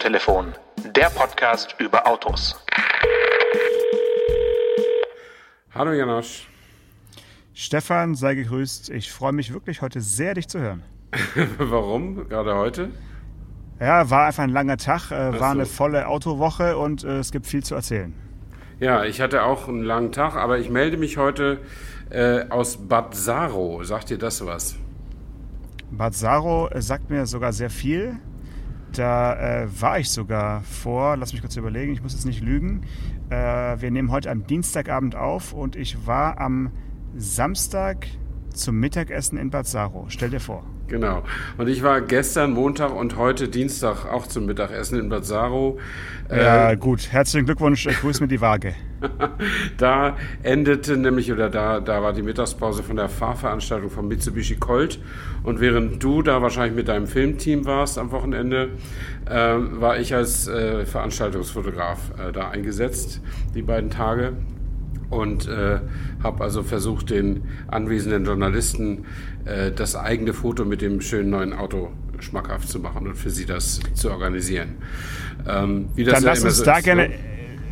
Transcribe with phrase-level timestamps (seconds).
[0.00, 0.54] Autotelefon,
[0.94, 2.58] der Podcast über Autos.
[5.74, 6.48] Hallo Janosch.
[7.52, 8.88] Stefan, sei gegrüßt.
[8.88, 10.82] Ich freue mich wirklich heute sehr, dich zu hören.
[11.58, 12.26] Warum?
[12.30, 12.88] Gerade heute?
[13.78, 15.44] Ja, war einfach ein langer Tag, äh, war so.
[15.44, 18.14] eine volle Autowoche und äh, es gibt viel zu erzählen.
[18.78, 21.60] Ja, ich hatte auch einen langen Tag, aber ich melde mich heute
[22.08, 23.84] äh, aus Bad Saro.
[23.84, 24.76] Sagt dir das was?
[25.90, 28.18] Bad Saro äh, sagt mir sogar sehr viel.
[28.92, 32.82] Da äh, war ich sogar vor, lass mich kurz überlegen, ich muss jetzt nicht lügen.
[33.28, 33.36] Äh,
[33.80, 36.72] wir nehmen heute am Dienstagabend auf und ich war am
[37.16, 38.06] Samstag
[38.52, 39.66] zum Mittagessen in Bad.
[40.08, 40.64] Stell dir vor.
[40.90, 41.22] Genau.
[41.56, 45.78] Und ich war gestern Montag und heute Dienstag auch zum Mittagessen in Bad Saro.
[46.28, 47.12] Ja, gut.
[47.12, 47.86] Herzlichen Glückwunsch.
[47.86, 48.74] Ich grüße mir die Waage.
[49.78, 55.00] da endete nämlich, oder da, da war die Mittagspause von der Fahrveranstaltung von Mitsubishi Colt.
[55.44, 58.70] Und während du da wahrscheinlich mit deinem Filmteam warst am Wochenende,
[59.26, 63.20] äh, war ich als äh, Veranstaltungsfotograf äh, da eingesetzt,
[63.54, 64.32] die beiden Tage
[65.10, 65.80] und äh,
[66.22, 69.04] habe also versucht, den anwesenden Journalisten
[69.44, 73.46] äh, das eigene Foto mit dem schönen neuen Auto schmackhaft zu machen und für sie
[73.46, 74.76] das zu organisieren.
[75.48, 77.08] Ähm, wie das Dann ja lass uns so da ist, gerne.
[77.08, 77.14] Ne?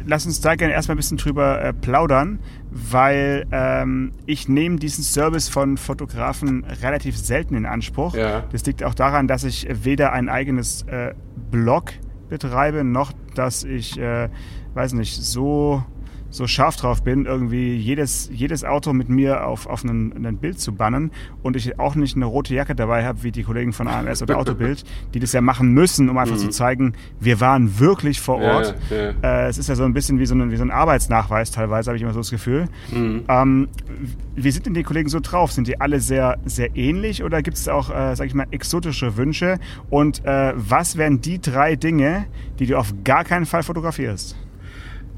[0.06, 2.38] Lass uns da gerne erstmal ein bisschen drüber äh, plaudern,
[2.70, 8.14] weil ähm, ich nehme diesen Service von Fotografen relativ selten in Anspruch.
[8.14, 8.44] Ja.
[8.50, 11.12] Das liegt auch daran, dass ich weder ein eigenes äh,
[11.50, 11.92] Blog
[12.30, 14.30] betreibe, noch dass ich, äh,
[14.72, 15.84] weiß nicht, so
[16.30, 20.60] so scharf drauf bin, irgendwie jedes, jedes Auto mit mir auf, auf ein, ein Bild
[20.60, 21.10] zu bannen
[21.42, 24.38] und ich auch nicht eine rote Jacke dabei habe, wie die Kollegen von AMS oder
[24.38, 24.84] Autobild,
[25.14, 26.40] die das ja machen müssen, um einfach mhm.
[26.40, 28.74] zu zeigen, wir waren wirklich vor Ort.
[28.90, 29.12] Ja, ja.
[29.22, 31.90] Äh, es ist ja so ein bisschen wie so ein, wie so ein Arbeitsnachweis teilweise,
[31.90, 32.66] habe ich immer so das Gefühl.
[32.92, 33.24] Mhm.
[33.28, 33.68] Ähm,
[34.36, 35.52] wie sind denn die Kollegen so drauf?
[35.52, 39.16] Sind die alle sehr, sehr ähnlich oder gibt es auch, äh, sag ich mal, exotische
[39.16, 39.58] Wünsche?
[39.90, 42.26] Und äh, was wären die drei Dinge,
[42.58, 44.36] die du auf gar keinen Fall fotografierst?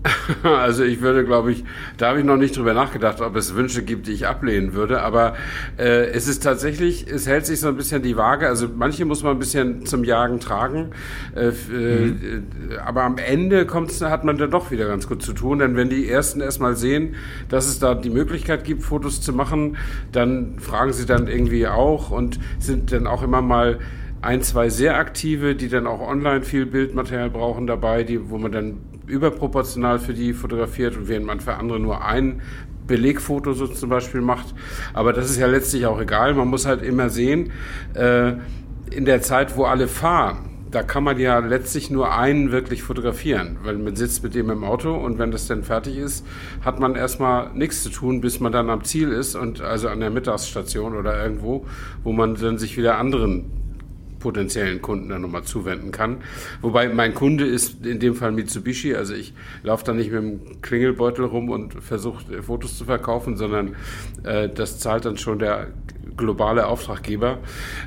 [0.42, 1.64] Also ich würde, glaube ich,
[1.96, 5.02] da habe ich noch nicht drüber nachgedacht, ob es Wünsche gibt, die ich ablehnen würde.
[5.02, 5.34] Aber
[5.78, 8.48] äh, es ist tatsächlich, es hält sich so ein bisschen die Waage.
[8.48, 10.90] Also manche muss man ein bisschen zum Jagen tragen.
[11.34, 12.44] Äh, äh mhm.
[12.84, 15.58] aber am Ende kommt's, hat man dann doch wieder ganz gut zu tun.
[15.58, 17.16] Denn wenn die Ersten erstmal sehen,
[17.48, 19.76] dass es da die Möglichkeit gibt, Fotos zu machen,
[20.12, 23.78] dann fragen sie dann irgendwie auch und sind dann auch immer mal
[24.22, 28.52] ein, zwei sehr aktive, die dann auch online viel Bildmaterial brauchen dabei, die, wo man
[28.52, 28.78] dann
[29.10, 32.40] überproportional für die fotografiert und während man für andere nur ein
[32.86, 34.54] Belegfoto so zum Beispiel macht.
[34.94, 36.34] Aber das ist ja letztlich auch egal.
[36.34, 37.52] Man muss halt immer sehen,
[37.94, 38.32] äh,
[38.90, 43.58] in der Zeit, wo alle fahren, da kann man ja letztlich nur einen wirklich fotografieren,
[43.64, 46.24] weil man sitzt mit dem im Auto und wenn das dann fertig ist,
[46.64, 50.00] hat man erstmal nichts zu tun, bis man dann am Ziel ist und also an
[50.00, 51.66] der Mittagsstation oder irgendwo,
[52.04, 53.59] wo man dann sich wieder anderen
[54.20, 56.18] potenziellen Kunden dann nochmal zuwenden kann.
[56.60, 60.60] Wobei mein Kunde ist in dem Fall Mitsubishi, also ich laufe da nicht mit dem
[60.62, 63.74] Klingelbeutel rum und versuche Fotos zu verkaufen, sondern
[64.22, 65.68] äh, das zahlt dann schon der
[66.16, 67.38] globale Auftraggeber.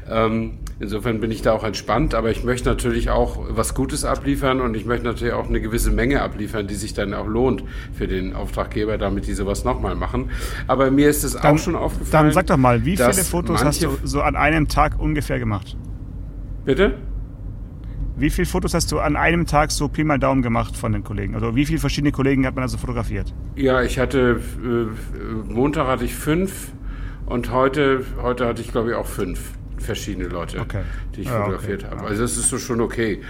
[0.09, 4.59] Ähm, insofern bin ich da auch entspannt, aber ich möchte natürlich auch was Gutes abliefern
[4.59, 8.07] und ich möchte natürlich auch eine gewisse Menge abliefern, die sich dann auch lohnt für
[8.07, 10.31] den Auftraggeber, damit die sowas nochmal machen.
[10.67, 12.25] Aber mir ist es auch schon aufgefallen.
[12.25, 15.77] Dann sag doch mal, wie viele Fotos hast du so an einem Tag ungefähr gemacht?
[16.65, 16.95] Bitte?
[18.15, 21.03] Wie viele Fotos hast du an einem Tag so Pi mal Daumen gemacht von den
[21.03, 21.33] Kollegen?
[21.33, 23.33] Also wie viele verschiedene Kollegen hat man also fotografiert?
[23.55, 26.71] Ja, ich hatte, äh, Montag hatte ich fünf
[27.25, 29.39] und heute, heute hatte ich glaube ich auch fünf
[29.77, 30.83] verschiedene Leute, okay.
[31.15, 31.91] die ich ja, fotografiert okay.
[31.91, 32.07] habe.
[32.07, 33.21] Also das ist so schon okay.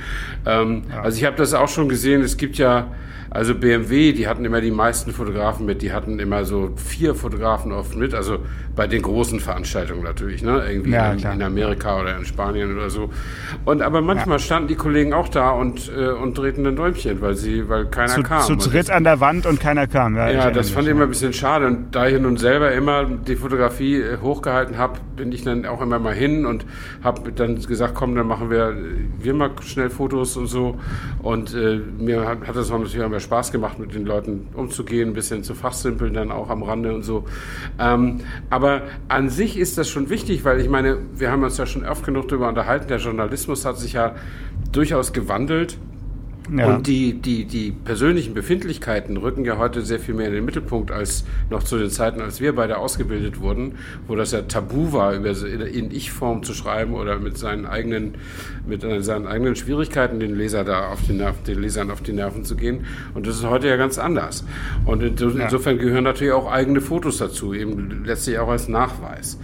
[0.45, 1.01] Ähm, ja.
[1.01, 2.91] Also ich habe das auch schon gesehen, es gibt ja
[3.33, 7.71] also BMW, die hatten immer die meisten Fotografen mit, die hatten immer so vier Fotografen
[7.71, 8.37] oft mit, also
[8.75, 10.63] bei den großen Veranstaltungen natürlich, ne?
[10.69, 13.09] Irgendwie ja, in, in, Amerika oder in Spanien oder so.
[13.65, 14.43] Und aber manchmal ja.
[14.43, 18.13] standen die Kollegen auch da und, äh, und drehten ein Däumchen, weil sie, weil keiner
[18.13, 18.41] zu, kam.
[18.43, 20.15] Zu dritt an der Wand und keiner kam.
[20.15, 21.65] Ja, ja das fand ich immer ein bisschen schade.
[21.65, 25.81] Und da ich nun selber immer die Fotografie äh, hochgehalten habe, bin ich dann auch
[25.81, 26.65] immer mal hin und
[27.03, 28.75] habe dann gesagt, komm, dann machen wir
[29.19, 30.79] wir mal schnell Fotos und so.
[31.23, 35.13] Und äh, mir hat, hat das natürlich immer Spaß gemacht, mit den Leuten umzugehen, ein
[35.13, 37.25] bisschen zu fachsimpeln dann auch am Rande und so.
[37.79, 41.65] Ähm, aber an sich ist das schon wichtig, weil ich meine, wir haben uns ja
[41.65, 44.15] schon oft genug darüber unterhalten, der Journalismus hat sich ja
[44.71, 45.77] durchaus gewandelt.
[46.51, 46.67] Ja.
[46.67, 50.91] Und die, die, die persönlichen Befindlichkeiten rücken ja heute sehr viel mehr in den Mittelpunkt
[50.91, 53.75] als noch zu den Zeiten, als wir beide ausgebildet wurden,
[54.07, 58.15] wo das ja tabu war, über in Ich-Form zu schreiben oder mit seinen eigenen,
[58.67, 62.43] mit seinen eigenen Schwierigkeiten den Leser da auf die Nerven, den Lesern auf die Nerven
[62.43, 62.85] zu gehen.
[63.13, 64.43] Und das ist heute ja ganz anders.
[64.85, 69.37] Und insofern gehören natürlich auch eigene Fotos dazu, eben letztlich auch als Nachweis.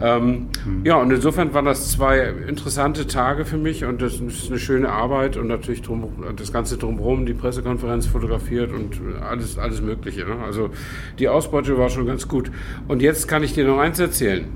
[0.00, 0.84] Ähm, hm.
[0.84, 4.88] Ja, und insofern waren das zwei interessante Tage für mich und das ist eine schöne
[4.88, 10.24] Arbeit und natürlich drum, das Ganze drumherum, die Pressekonferenz fotografiert und alles, alles Mögliche.
[10.24, 10.36] Ne?
[10.44, 10.70] Also
[11.18, 12.50] die Ausbeute war schon ganz gut.
[12.88, 14.46] Und jetzt kann ich dir noch eins erzählen.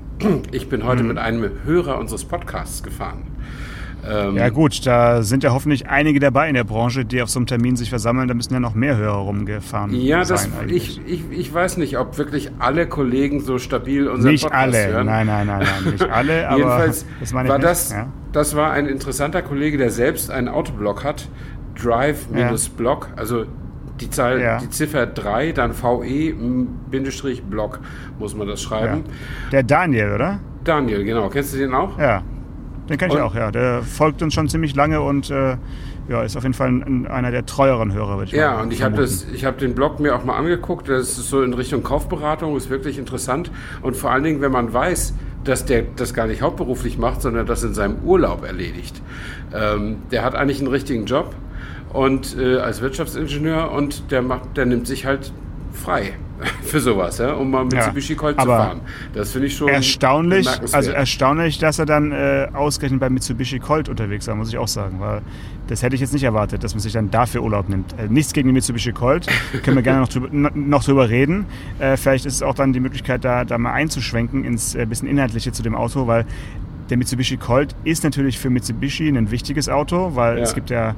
[0.51, 1.07] Ich bin heute hm.
[1.07, 3.23] mit einem Hörer unseres Podcasts gefahren.
[4.07, 7.39] Ähm, ja gut, da sind ja hoffentlich einige dabei in der Branche, die auf so
[7.39, 8.27] einem Termin sich versammeln.
[8.27, 10.51] Da müssen ja noch mehr Hörer rumgefahren ja, sein.
[10.67, 14.75] Ja, ich, ich, ich weiß nicht, ob wirklich alle Kollegen so stabil unseren nicht Podcast
[14.75, 14.87] alle.
[14.87, 15.05] hören.
[15.05, 16.47] Nein, nein, nein, nein, nicht alle.
[16.47, 17.63] aber Jedenfalls das war nicht.
[17.63, 18.07] das, ja.
[18.31, 21.27] das war ein interessanter Kollege, der selbst einen Autoblog hat.
[21.81, 23.17] Drive-Blog, ja.
[23.17, 23.45] also
[24.01, 24.57] die Zahl, ja.
[24.59, 26.19] die Ziffer 3, dann VE-Blog
[28.17, 29.03] muss man das schreiben.
[29.51, 30.39] Der Daniel, oder?
[30.63, 31.29] Daniel, genau.
[31.29, 31.97] Kennst du den auch?
[31.97, 32.21] Ja.
[32.89, 33.51] Den kenne ich auch, ja.
[33.51, 35.57] Der folgt uns schon ziemlich lange und äh,
[36.09, 38.73] ja, ist auf jeden Fall ein, einer der treueren Hörer, würde ich Ja, mal und
[38.73, 40.89] ich habe hab den Blog mir auch mal angeguckt.
[40.89, 43.51] Das ist so in Richtung Kaufberatung, ist wirklich interessant.
[43.83, 45.13] Und vor allen Dingen, wenn man weiß,
[45.43, 49.01] dass der das gar nicht hauptberuflich macht, sondern das in seinem Urlaub erledigt.
[49.53, 51.35] Ähm, der hat eigentlich einen richtigen Job
[51.93, 55.31] und äh, als Wirtschaftsingenieur und der macht, der nimmt sich halt
[55.73, 56.13] frei
[56.63, 58.81] für sowas, ja, um mal Mitsubishi ja, Colt zu fahren.
[59.13, 60.47] Das finde ich schon erstaunlich.
[60.73, 64.67] Also erstaunlich, dass er dann äh, ausgerechnet bei Mitsubishi Colt unterwegs war, muss ich auch
[64.67, 65.21] sagen, weil
[65.67, 67.93] das hätte ich jetzt nicht erwartet, dass man sich dann dafür Urlaub nimmt.
[67.99, 69.27] Äh, nichts gegen die Mitsubishi Colt,
[69.63, 71.45] können wir gerne noch drüber, noch drüber reden.
[71.79, 75.07] Äh, vielleicht ist es auch dann die Möglichkeit, da, da mal einzuschwenken ins äh, bisschen
[75.07, 76.25] inhaltliche zu dem Auto, weil
[76.89, 80.43] der Mitsubishi Colt ist natürlich für Mitsubishi ein wichtiges Auto, weil ja.
[80.43, 80.95] es gibt ja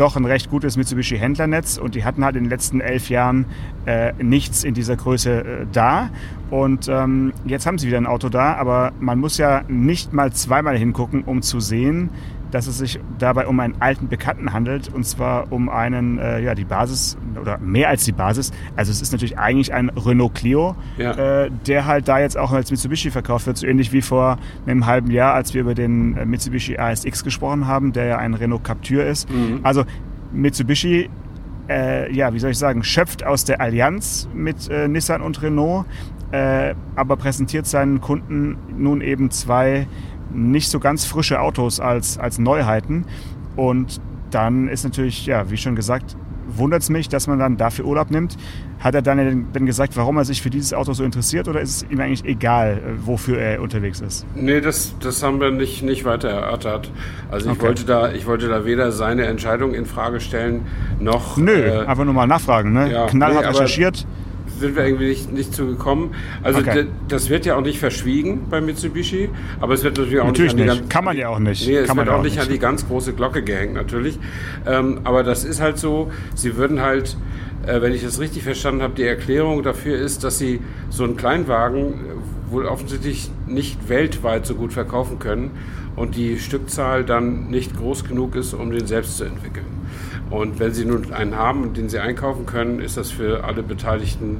[0.00, 3.44] doch ein recht gutes Mitsubishi-Händlernetz und die hatten halt in den letzten elf Jahren
[3.84, 6.10] äh, nichts in dieser Größe äh, da.
[6.50, 10.32] Und ähm, jetzt haben sie wieder ein Auto da, aber man muss ja nicht mal
[10.32, 12.10] zweimal hingucken, um zu sehen,
[12.50, 16.54] dass es sich dabei um einen alten Bekannten handelt und zwar um einen, äh, ja,
[16.54, 18.52] die Basis oder mehr als die Basis.
[18.76, 21.44] Also es ist natürlich eigentlich ein Renault Clio, ja.
[21.44, 24.86] äh, der halt da jetzt auch als Mitsubishi verkauft wird, so ähnlich wie vor einem
[24.86, 28.64] halben Jahr, als wir über den äh, Mitsubishi ASX gesprochen haben, der ja ein Renault
[28.64, 29.30] Captur ist.
[29.30, 29.60] Mhm.
[29.62, 29.84] Also
[30.32, 31.10] Mitsubishi
[31.70, 35.86] äh, ja, wie soll ich sagen, schöpft aus der Allianz mit äh, Nissan und Renault,
[36.32, 39.86] äh, aber präsentiert seinen Kunden nun eben zwei
[40.32, 43.04] nicht so ganz frische Autos als, als Neuheiten.
[43.56, 44.00] Und
[44.30, 46.16] dann ist natürlich, ja, wie schon gesagt,
[46.56, 48.36] wundert es mich, dass man dann dafür Urlaub nimmt.
[48.80, 51.82] Hat er dann denn gesagt, warum er sich für dieses Auto so interessiert oder ist
[51.82, 54.24] es ihm eigentlich egal, äh, wofür er unterwegs ist?
[54.34, 56.90] Nee, das, das haben wir nicht, nicht weiter erörtert.
[57.30, 57.66] Also ich, okay.
[57.66, 60.66] wollte da, ich wollte da weder seine Entscheidung in Frage stellen,
[60.98, 61.36] noch...
[61.36, 62.72] Nö, äh, einfach nur mal nachfragen.
[62.72, 62.90] Ne?
[62.90, 64.06] Ja, Knallhart nee, recherchiert
[64.60, 66.14] sind wir irgendwie nicht, nicht zu gekommen.
[66.42, 66.86] Also okay.
[67.08, 69.30] das wird ja auch nicht verschwiegen bei Mitsubishi,
[69.60, 70.78] aber es wird natürlich auch natürlich nicht, nicht.
[70.78, 71.66] Ganz, Kann man ja auch nicht.
[71.66, 74.18] Nee, es Kann wird auch nicht, nicht an die ganz große Glocke gehängt natürlich.
[74.66, 77.16] Ähm, aber das ist halt so, sie würden halt
[77.66, 81.16] äh, wenn ich das richtig verstanden habe, die Erklärung dafür ist, dass sie so einen
[81.16, 81.94] Kleinwagen
[82.48, 85.50] wohl offensichtlich nicht weltweit so gut verkaufen können
[85.96, 89.66] und die Stückzahl dann nicht groß genug ist, um den selbst zu entwickeln.
[90.30, 94.38] Und wenn Sie nun einen haben, den Sie einkaufen können, ist das für alle Beteiligten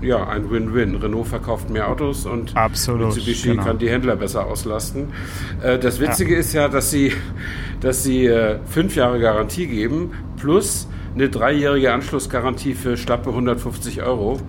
[0.00, 0.96] ja, ein Win-Win.
[0.96, 3.64] Renault verkauft mehr Autos und Absolut, Mitsubishi genau.
[3.64, 5.08] kann die Händler besser auslasten.
[5.62, 6.40] Äh, das Witzige ja.
[6.40, 7.12] ist ja, dass sie,
[7.80, 14.40] dass sie äh, fünf Jahre Garantie geben plus eine dreijährige Anschlussgarantie für schlappe 150 Euro.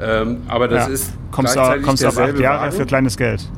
[0.00, 0.92] Ähm, aber das ja.
[0.94, 2.72] ist kommst gleichzeitig kommst auf acht Jahre Wagen.
[2.72, 3.48] für kleines Geld.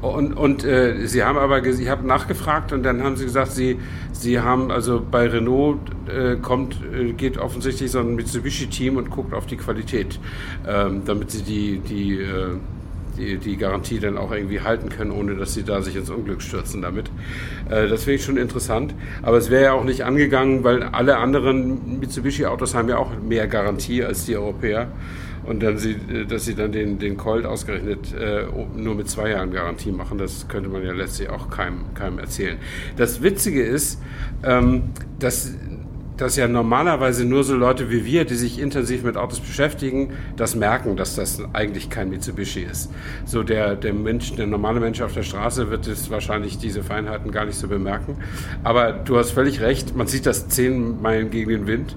[0.00, 3.78] Und, und äh, Sie haben aber, ich habe nachgefragt und dann haben Sie gesagt, Sie,
[4.12, 5.78] Sie haben, also bei Renault
[6.08, 10.18] äh, kommt, äh, geht offensichtlich so ein Mitsubishi-Team und guckt auf die Qualität,
[10.66, 12.56] ähm, damit Sie die, die, äh,
[13.18, 16.42] die, die Garantie dann auch irgendwie halten können, ohne dass Sie da sich ins Unglück
[16.42, 17.10] stürzen damit.
[17.68, 18.94] Äh, das finde ich schon interessant.
[19.22, 23.46] Aber es wäre ja auch nicht angegangen, weil alle anderen Mitsubishi-Autos haben ja auch mehr
[23.46, 24.88] Garantie als die Europäer
[25.46, 25.96] und dann sie,
[26.28, 30.48] dass sie dann den, den Colt ausgerechnet äh, nur mit zwei Jahren Garantie machen, das
[30.48, 32.58] könnte man ja letztlich auch keinem, keinem erzählen.
[32.96, 34.00] Das Witzige ist,
[34.42, 35.54] ähm, dass
[36.16, 40.54] dass ja normalerweise nur so Leute wie wir, die sich intensiv mit Autos beschäftigen, das
[40.54, 42.90] merken, dass das eigentlich kein Mitsubishi ist.
[43.24, 47.32] So der, der Mensch, der normale Mensch auf der Straße wird es wahrscheinlich diese Feinheiten
[47.32, 48.16] gar nicht so bemerken.
[48.64, 51.96] Aber du hast völlig recht, man sieht das zehn Meilen gegen den Wind,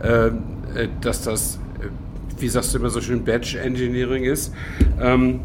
[0.00, 0.30] äh,
[1.00, 1.60] dass das
[2.38, 4.52] wie sagst du immer so schön, Badge Engineering ist.
[5.00, 5.40] Ähm,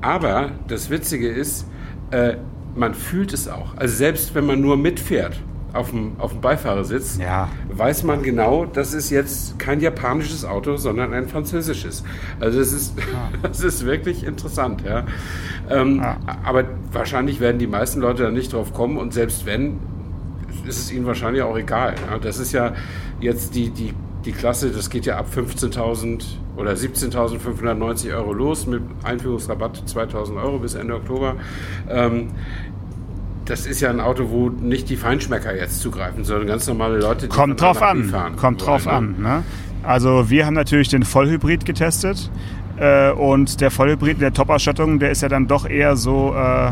[0.00, 1.66] aber das Witzige ist,
[2.10, 2.36] äh,
[2.74, 3.76] man fühlt es auch.
[3.76, 5.40] Also selbst wenn man nur mitfährt
[5.72, 7.48] auf dem, auf dem Beifahrersitz, ja.
[7.70, 12.04] weiß man genau, das ist jetzt kein japanisches Auto, sondern ein französisches.
[12.40, 13.30] Also es ist, ja.
[13.42, 14.82] das ist wirklich interessant.
[14.82, 15.04] Ja.
[15.70, 16.18] Ähm, ja.
[16.44, 19.78] Aber wahrscheinlich werden die meisten Leute da nicht drauf kommen und selbst wenn,
[20.66, 21.94] ist es ihnen wahrscheinlich auch egal.
[22.22, 22.74] Das ist ja
[23.20, 26.22] jetzt die, die die Klasse, das geht ja ab 15.000
[26.56, 31.36] oder 17.590 Euro los mit Einführungsrabatt 2.000 Euro bis Ende Oktober.
[31.88, 32.28] Ähm,
[33.44, 37.28] das ist ja ein Auto, wo nicht die Feinschmecker jetzt zugreifen, sondern ganz normale Leute,
[37.28, 38.04] die Kommt drauf an.
[38.04, 39.16] Fahren Kommt drauf an.
[39.20, 39.42] Ne?
[39.82, 42.30] Also wir haben natürlich den Vollhybrid getestet
[42.76, 46.70] äh, und der Vollhybrid in der Top-Ausstattung, der ist ja dann doch eher so, äh,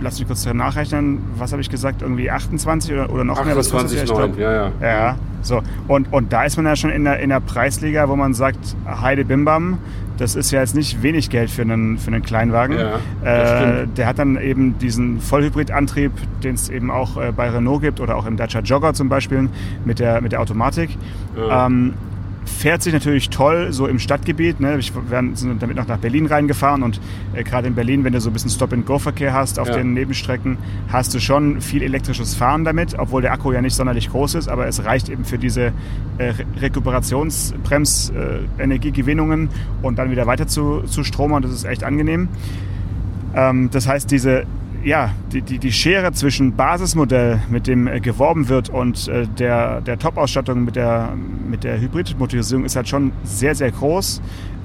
[0.00, 4.02] lass mich kurz nachrechnen, was habe ich gesagt, irgendwie 28 oder, oder noch 28, mehr?
[4.02, 4.72] 28, ja, ja.
[4.80, 5.62] Ja, so.
[5.88, 8.76] Und, und da ist man ja schon in der, in der Preisliga, wo man sagt,
[8.86, 9.78] Heide Bimbam,
[10.20, 12.76] das ist ja jetzt nicht wenig Geld für einen, für einen Kleinwagen.
[12.78, 17.80] Ja, äh, der hat dann eben diesen Vollhybridantrieb, den es eben auch äh, bei Renault
[17.80, 19.48] gibt oder auch im Dacia Jogger zum Beispiel
[19.86, 20.90] mit der, mit der Automatik.
[21.36, 21.66] Ja.
[21.66, 21.94] Ähm,
[22.44, 24.60] fährt sich natürlich toll, so im Stadtgebiet.
[24.60, 24.78] Ne?
[24.78, 24.82] Wir
[25.34, 27.00] sind damit noch nach Berlin reingefahren und
[27.34, 29.76] äh, gerade in Berlin, wenn du so ein bisschen Stop-and-Go-Verkehr hast auf ja.
[29.76, 34.10] den Nebenstrecken, hast du schon viel elektrisches Fahren damit, obwohl der Akku ja nicht sonderlich
[34.10, 35.72] groß ist, aber es reicht eben für diese
[36.18, 41.42] äh, Rekuperationsbrems-Energiegewinnungen äh, und dann wieder weiter zu, zu stromern.
[41.42, 42.28] Das ist echt angenehm.
[43.34, 44.44] Ähm, das heißt, diese
[44.84, 49.80] ja, die, die, die Schere zwischen Basismodell, mit dem äh, geworben wird, und äh, der,
[49.80, 51.14] der Top-Ausstattung mit der,
[51.48, 54.20] mit der Hybrid-Motorisierung ist halt schon sehr, sehr groß.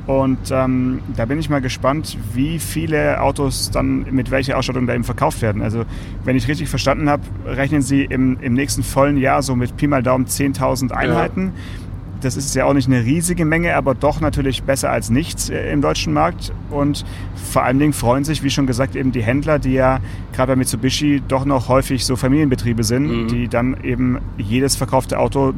[0.08, 4.94] Und ähm, da bin ich mal gespannt, wie viele Autos dann mit welcher Ausstattung da
[4.94, 5.64] eben verkauft werden.
[5.64, 5.84] Also
[6.24, 9.88] wenn ich richtig verstanden habe, rechnen Sie im, im nächsten vollen Jahr so mit Pi
[9.88, 11.54] mal Daumen 10.000 Einheiten.
[11.56, 11.85] Ja
[12.26, 15.72] das ist ja auch nicht eine riesige Menge, aber doch natürlich besser als nichts äh,
[15.72, 16.52] im deutschen Markt.
[16.72, 17.06] Und
[17.36, 20.00] vor allen Dingen freuen sich, wie schon gesagt, eben die Händler, die ja
[20.34, 23.28] gerade bei Mitsubishi doch noch häufig so Familienbetriebe sind, mhm.
[23.28, 25.54] die dann eben jedes verkaufte Auto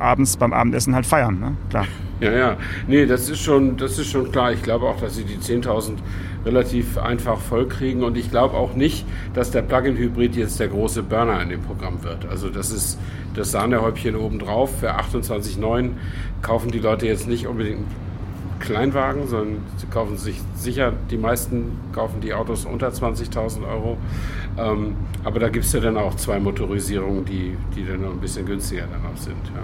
[0.00, 1.40] abends beim Abendessen halt feiern.
[1.40, 1.56] Ne?
[1.70, 1.86] Klar.
[2.20, 2.56] Ja, ja.
[2.86, 4.52] Nee, das ist schon, das ist schon klar.
[4.52, 5.94] Ich glaube auch, dass sie die 10.000
[6.44, 8.02] relativ einfach voll kriegen.
[8.04, 12.02] Und ich glaube auch nicht, dass der Plug-in-Hybrid jetzt der große Burner in dem Programm
[12.04, 12.26] wird.
[12.28, 12.98] Also das ist
[13.34, 14.78] das Sahnehäubchen obendrauf.
[14.80, 15.90] Für 28,9
[16.42, 17.86] kaufen die Leute jetzt nicht unbedingt
[18.62, 23.98] Kleinwagen, sondern sie kaufen sich sicher, die meisten kaufen die Autos unter 20.000 Euro.
[24.58, 28.20] Ähm, aber da gibt es ja dann auch zwei Motorisierungen, die, die dann noch ein
[28.20, 29.36] bisschen günstiger dann auch sind.
[29.54, 29.62] Ja.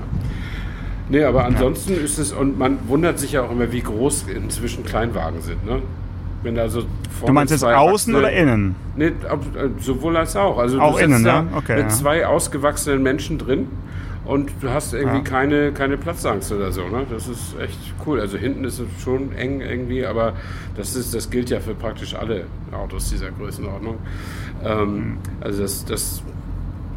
[1.10, 2.00] Nee, aber ansonsten ja.
[2.00, 5.64] ist es, und man wundert sich ja auch immer, wie groß inzwischen Kleinwagen sind.
[5.64, 5.80] Ne?
[6.42, 6.82] Wenn da so
[7.26, 8.76] du meinst jetzt außen oder innen?
[8.96, 9.12] Nee, äh,
[9.80, 10.58] sowohl als auch.
[10.58, 11.44] Also auch innen, ja?
[11.56, 13.68] Okay, mit zwei ausgewachsenen Menschen drin
[14.28, 15.24] und du hast irgendwie ja.
[15.24, 16.86] keine, keine Platzangst oder so.
[16.86, 17.06] Ne?
[17.10, 18.20] Das ist echt cool.
[18.20, 20.34] Also hinten ist es schon eng irgendwie, aber
[20.76, 23.96] das, ist, das gilt ja für praktisch alle Autos dieser Größenordnung.
[24.62, 25.18] Ähm, mhm.
[25.40, 26.22] Also das, das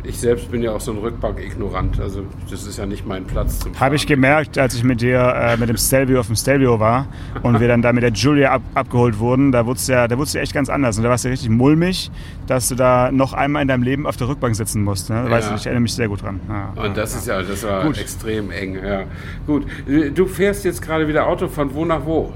[0.03, 1.99] ich selbst bin ja auch so ein Rückbank-Ignorant.
[1.99, 5.19] Also das ist ja nicht mein Platz zum Habe ich gemerkt, als ich mit dir
[5.19, 7.07] äh, mit dem Stelvio auf dem Stelvio war
[7.43, 10.17] und wir dann da mit der Julia ab, abgeholt wurden, da wurdest du ja, da
[10.17, 10.97] wurdest du echt ganz anders.
[10.97, 12.09] Und da warst du richtig mulmig,
[12.47, 15.09] dass du da noch einmal in deinem Leben auf der Rückbank sitzen musst.
[15.09, 15.17] Ne?
[15.17, 15.29] Ja.
[15.29, 16.39] Weißt du, ich erinnere mich sehr gut dran.
[16.49, 17.19] Ja, und das ja.
[17.19, 17.97] ist ja, das war gut.
[17.97, 18.75] extrem eng.
[18.83, 19.03] Ja.
[19.45, 22.33] Gut, du fährst jetzt gerade wieder Auto von wo nach wo?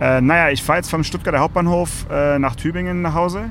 [0.00, 3.50] Äh, naja, ich fahre jetzt vom Stuttgarter Hauptbahnhof äh, nach Tübingen nach Hause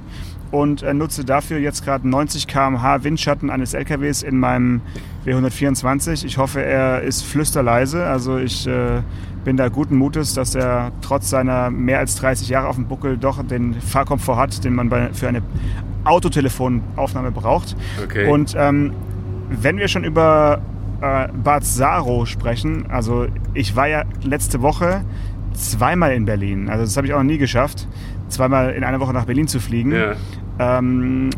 [0.51, 4.81] und äh, nutze dafür jetzt gerade 90 km/h Windschatten eines LKWs in meinem
[5.25, 6.25] W124.
[6.25, 8.05] Ich hoffe, er ist flüsterleise.
[8.05, 9.01] Also ich äh,
[9.43, 13.17] bin da guten Mutes, dass er trotz seiner mehr als 30 Jahre auf dem Buckel
[13.17, 15.41] doch den Fahrkomfort hat, den man bei, für eine
[16.03, 17.75] Autotelefonaufnahme braucht.
[18.03, 18.27] Okay.
[18.27, 18.93] Und ähm,
[19.49, 20.61] wenn wir schon über
[21.01, 25.03] äh, Bad Saro sprechen, also ich war ja letzte Woche
[25.53, 26.69] zweimal in Berlin.
[26.69, 27.87] Also das habe ich auch noch nie geschafft
[28.29, 29.91] zweimal in einer Woche nach Berlin zu fliegen.
[29.91, 30.15] Ja.
[30.59, 31.29] Ähm,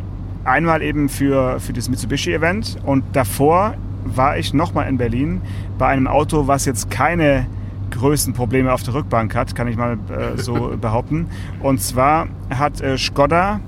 [0.44, 5.42] einmal eben für, für das Mitsubishi-Event und davor war ich nochmal in Berlin
[5.78, 7.46] bei einem Auto, was jetzt keine
[7.92, 11.28] größten Probleme auf der Rückbank hat, kann ich mal äh, so behaupten.
[11.62, 13.60] Und zwar hat äh, Skoda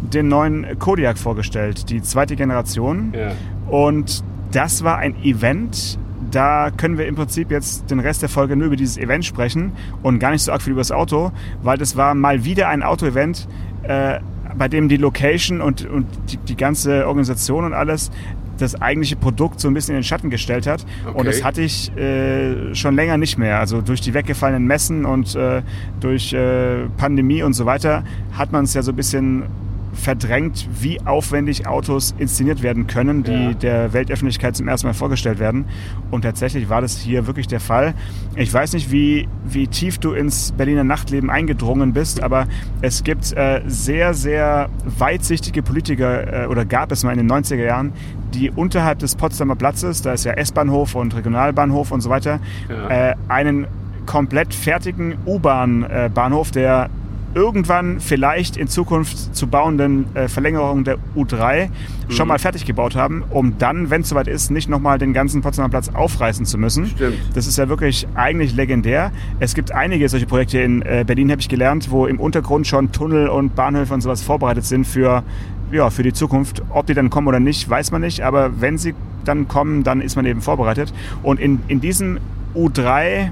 [0.00, 3.12] den neuen Kodiak vorgestellt, die zweite Generation.
[3.14, 3.32] Ja.
[3.70, 5.98] Und das war ein Event,
[6.30, 9.72] da können wir im Prinzip jetzt den Rest der Folge nur über dieses Event sprechen
[10.02, 12.82] und gar nicht so arg viel über das Auto, weil das war mal wieder ein
[12.82, 13.48] Auto-Event,
[13.82, 14.20] äh,
[14.56, 18.10] bei dem die Location und, und die, die, ganze Organisation und alles
[18.58, 20.84] das eigentliche Produkt so ein bisschen in den Schatten gestellt hat.
[21.04, 21.18] Okay.
[21.18, 23.58] Und das hatte ich äh, schon länger nicht mehr.
[23.58, 25.62] Also durch die weggefallenen Messen und äh,
[26.00, 29.44] durch äh, Pandemie und so weiter hat man es ja so ein bisschen
[29.92, 33.52] verdrängt, wie aufwendig Autos inszeniert werden können, die ja.
[33.52, 35.66] der Weltöffentlichkeit zum ersten Mal vorgestellt werden.
[36.10, 37.94] Und tatsächlich war das hier wirklich der Fall.
[38.34, 42.46] Ich weiß nicht, wie, wie tief du ins Berliner Nachtleben eingedrungen bist, aber
[42.80, 47.64] es gibt äh, sehr, sehr weitsichtige Politiker, äh, oder gab es mal in den 90er
[47.64, 47.92] Jahren,
[48.34, 53.10] die unterhalb des Potsdamer Platzes, da ist ja S-Bahnhof und Regionalbahnhof und so weiter, ja.
[53.10, 53.66] äh, einen
[54.06, 56.90] komplett fertigen U-Bahn-Bahnhof, der
[57.34, 62.10] irgendwann vielleicht in Zukunft zu bauenden äh, Verlängerung der U3 mhm.
[62.10, 65.40] schon mal fertig gebaut haben, um dann, wenn es soweit ist, nicht nochmal den ganzen
[65.40, 66.86] Potsdamer Platz aufreißen zu müssen.
[66.86, 67.18] Stimmt.
[67.34, 69.12] Das ist ja wirklich eigentlich legendär.
[69.40, 72.92] Es gibt einige solche Projekte in äh, Berlin, habe ich gelernt, wo im Untergrund schon
[72.92, 75.22] Tunnel und Bahnhöfe und sowas vorbereitet sind für,
[75.70, 76.62] ja, für die Zukunft.
[76.70, 80.00] Ob die dann kommen oder nicht, weiß man nicht, aber wenn sie dann kommen, dann
[80.00, 80.92] ist man eben vorbereitet.
[81.22, 82.18] Und in, in diesem
[82.54, 83.30] U3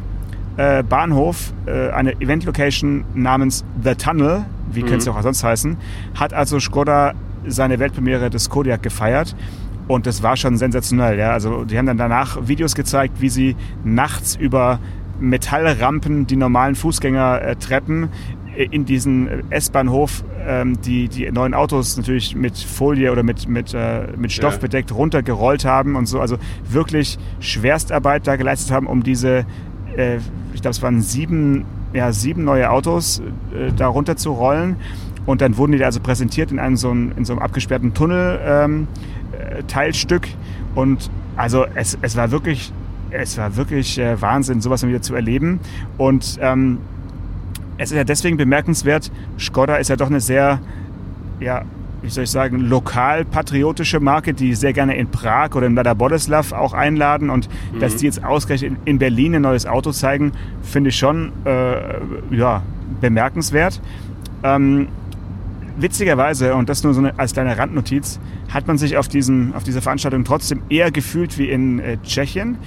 [0.60, 4.86] äh, Bahnhof, äh, eine Event-Location namens The Tunnel, wie mhm.
[4.86, 5.78] könnte es auch sonst heißen,
[6.14, 7.14] hat also Skoda
[7.46, 9.34] seine Weltpremiere des Kodiak gefeiert.
[9.88, 11.18] Und das war schon sensationell.
[11.18, 11.30] Ja?
[11.30, 14.78] Also die haben dann danach Videos gezeigt, wie sie nachts über
[15.18, 18.10] Metallrampen die normalen Fußgängertreppen
[18.54, 23.72] äh, in diesen S-Bahnhof ähm, die, die neuen Autos natürlich mit Folie oder mit, mit,
[23.72, 26.20] äh, mit Stoff bedeckt runtergerollt haben und so.
[26.20, 26.36] Also
[26.68, 29.46] wirklich Schwerstarbeit da geleistet haben, um diese
[29.96, 30.18] äh,
[30.54, 33.20] ich glaube, es waren sieben, ja, sieben neue Autos
[33.54, 34.76] äh, da runter zu rollen.
[35.26, 38.40] Und dann wurden die also präsentiert in einem so, einem, in so einem abgesperrten Tunnel
[38.44, 38.88] ähm,
[39.32, 40.28] äh, Teilstück.
[40.74, 42.72] Und also es, es war wirklich,
[43.10, 45.60] es war wirklich äh, Wahnsinn, sowas wieder zu erleben.
[45.98, 46.78] Und ähm,
[47.76, 50.60] es ist ja deswegen bemerkenswert, Skoda ist ja doch eine sehr
[51.40, 51.64] ja,
[52.02, 56.52] wie soll ich sagen, lokal-patriotische Marke, die sehr gerne in Prag oder in Lada Boleslav
[56.52, 57.30] auch einladen.
[57.30, 57.80] Und mhm.
[57.80, 61.98] dass die jetzt ausgerechnet in Berlin ein neues Auto zeigen, finde ich schon äh,
[62.30, 62.62] ja,
[63.00, 63.80] bemerkenswert.
[64.42, 64.88] Ähm,
[65.76, 68.18] witzigerweise, und das nur so eine, als kleine Randnotiz,
[68.52, 72.58] hat man sich auf, diesen, auf dieser Veranstaltung trotzdem eher gefühlt wie in äh, Tschechien.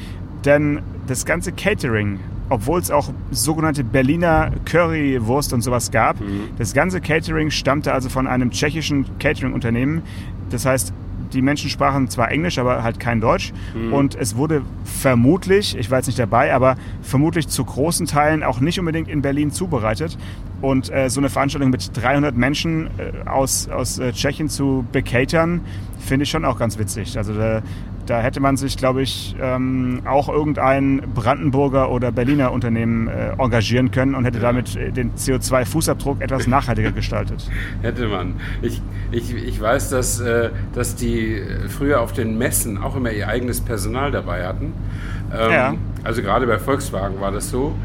[0.45, 2.19] Denn das ganze Catering
[2.53, 6.21] obwohl es auch sogenannte Berliner Currywurst und sowas gab.
[6.21, 6.49] Mhm.
[6.59, 10.03] Das ganze Catering stammte also von einem tschechischen Catering-Unternehmen.
[10.51, 10.93] Das heißt,
[11.33, 13.53] die Menschen sprachen zwar Englisch, aber halt kein Deutsch.
[13.73, 13.91] Mhm.
[13.91, 18.59] Und es wurde vermutlich, ich war jetzt nicht dabei, aber vermutlich zu großen Teilen auch
[18.59, 20.15] nicht unbedingt in Berlin zubereitet.
[20.61, 25.61] Und äh, so eine Veranstaltung mit 300 Menschen äh, aus, aus äh, Tschechien zu bekatern,
[25.97, 27.17] finde ich schon auch ganz witzig.
[27.17, 27.63] Also da
[28.05, 33.91] da hätte man sich, glaube ich, ähm, auch irgendein Brandenburger oder Berliner Unternehmen äh, engagieren
[33.91, 34.43] können und hätte ja.
[34.43, 37.49] damit äh, den CO2-Fußabdruck etwas nachhaltiger gestaltet.
[37.81, 38.35] Hätte man.
[38.61, 38.81] Ich,
[39.11, 43.61] ich, ich weiß, dass, äh, dass die früher auf den Messen auch immer ihr eigenes
[43.61, 44.73] Personal dabei hatten.
[45.33, 45.73] Ähm, ja.
[46.03, 47.75] Also gerade bei Volkswagen war das so.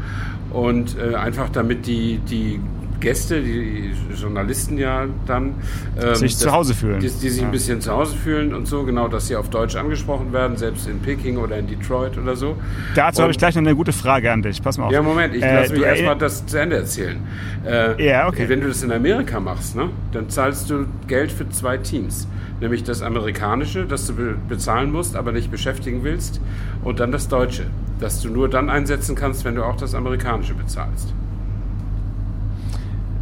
[0.51, 2.59] Und einfach damit die, die
[2.99, 5.55] Gäste, die Journalisten ja dann
[6.01, 6.99] ähm, sich das, zu Hause fühlen.
[6.99, 7.45] Die, die sich ja.
[7.45, 10.87] ein bisschen zu Hause fühlen und so, genau, dass sie auf Deutsch angesprochen werden, selbst
[10.87, 12.55] in Peking oder in Detroit oder so.
[12.95, 14.61] Dazu habe ich gleich noch eine gute Frage an dich.
[14.61, 14.91] Pass mal auf.
[14.91, 17.17] Ja, Moment, ich äh, lasse mich erstmal das zu Ende erzählen.
[17.65, 18.47] Äh, ja, okay.
[18.47, 22.27] Wenn du das in Amerika machst, ne, dann zahlst du Geld für zwei Teams.
[22.61, 24.13] Nämlich das amerikanische, das du
[24.49, 26.41] bezahlen musst, aber nicht beschäftigen willst,
[26.83, 27.67] und dann das deutsche,
[27.99, 31.13] das du nur dann einsetzen kannst, wenn du auch das amerikanische bezahlst.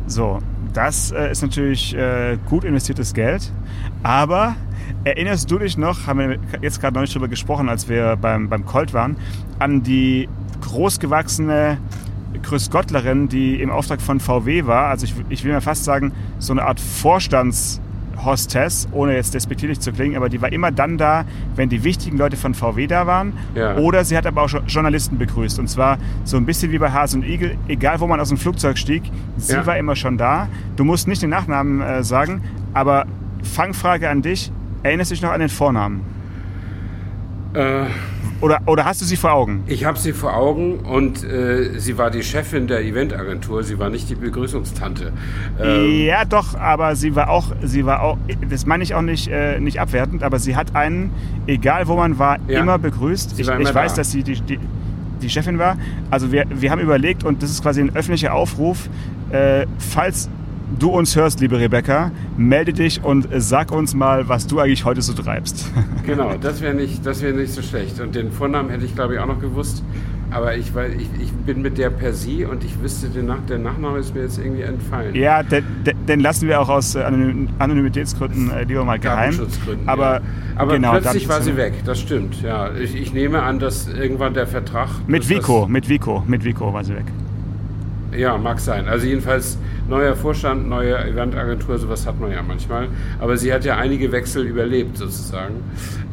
[0.08, 0.40] So,
[0.74, 3.52] das äh, ist natürlich äh, gut investiertes Geld.
[4.04, 4.56] Aber
[5.04, 8.66] erinnerst du dich noch, haben wir jetzt gerade nicht drüber gesprochen, als wir beim, beim
[8.66, 9.18] Colt waren,
[9.60, 10.30] an die
[10.62, 11.78] großgewachsene
[12.42, 14.88] Grüßgottlerin, die im Auftrag von VW war.
[14.88, 17.82] Also ich, ich will mal fast sagen, so eine Art Vorstands-
[18.24, 21.26] Hostess, ohne jetzt despektierlich zu klingen, aber die war immer dann da,
[21.56, 23.34] wenn die wichtigen Leute von VW da waren.
[23.56, 23.78] Ja.
[23.78, 25.60] Oder sie hat aber auch Journalisten begrüßt.
[25.60, 28.38] Und zwar so ein bisschen wie bei Hase und Igel, egal wo man aus dem
[28.38, 29.04] Flugzeug stieg,
[29.38, 29.66] sie ja.
[29.66, 30.48] war immer schon da.
[30.76, 32.42] Du musst nicht den Nachnamen äh, sagen,
[32.74, 33.06] aber
[33.44, 34.52] Fangfrage an dich,
[34.84, 36.17] erinnerst du dich noch an den Vornamen?
[37.58, 37.86] Äh,
[38.40, 39.64] oder, oder hast du sie vor Augen?
[39.66, 43.90] Ich habe sie vor Augen und äh, sie war die Chefin der Eventagentur, sie war
[43.90, 45.12] nicht die Begrüßungstante.
[45.60, 49.28] Ähm ja, doch, aber sie war auch, sie war auch, das meine ich auch nicht,
[49.30, 51.12] äh, nicht abwertend, aber sie hat einen,
[51.48, 52.60] egal wo man war, ja.
[52.60, 53.40] immer begrüßt.
[53.40, 54.02] Ich, immer ich weiß, da.
[54.02, 54.60] dass sie die, die,
[55.24, 55.78] die, Chefin war.
[56.12, 58.88] Also wir, wir haben überlegt und das ist quasi ein öffentlicher Aufruf,
[59.32, 60.30] äh, falls
[60.80, 65.02] du uns hörst, liebe Rebecca, melde dich und sag uns mal, was du eigentlich heute
[65.02, 65.72] so treibst.
[66.06, 68.00] Genau, das wäre nicht, wär nicht so schlecht.
[68.00, 69.84] Und den Vornamen hätte ich, glaube ich, auch noch gewusst.
[70.32, 73.42] Aber ich, weil ich, ich bin mit der per Sie und ich wüsste, den Nach
[73.50, 75.14] der Nachname ist mir jetzt irgendwie entfallen.
[75.16, 75.66] Ja, den,
[76.08, 77.04] den lassen wir auch aus äh,
[77.60, 79.38] Anonymitätsgründen äh, lieber mal geheim.
[79.86, 80.22] Aber, ja.
[80.56, 82.42] Aber genau, plötzlich war sie weg, das stimmt.
[82.42, 84.90] Ja, ich, ich nehme an, dass irgendwann der Vertrag...
[85.08, 87.06] Mit Vico, mit Vico, mit Vico war sie weg.
[88.16, 88.88] Ja, mag sein.
[88.88, 89.58] Also jedenfalls
[89.90, 92.88] neuer Vorstand, neue Eventagentur, sowas hat man ja manchmal.
[93.20, 95.56] Aber sie hat ja einige Wechsel überlebt sozusagen.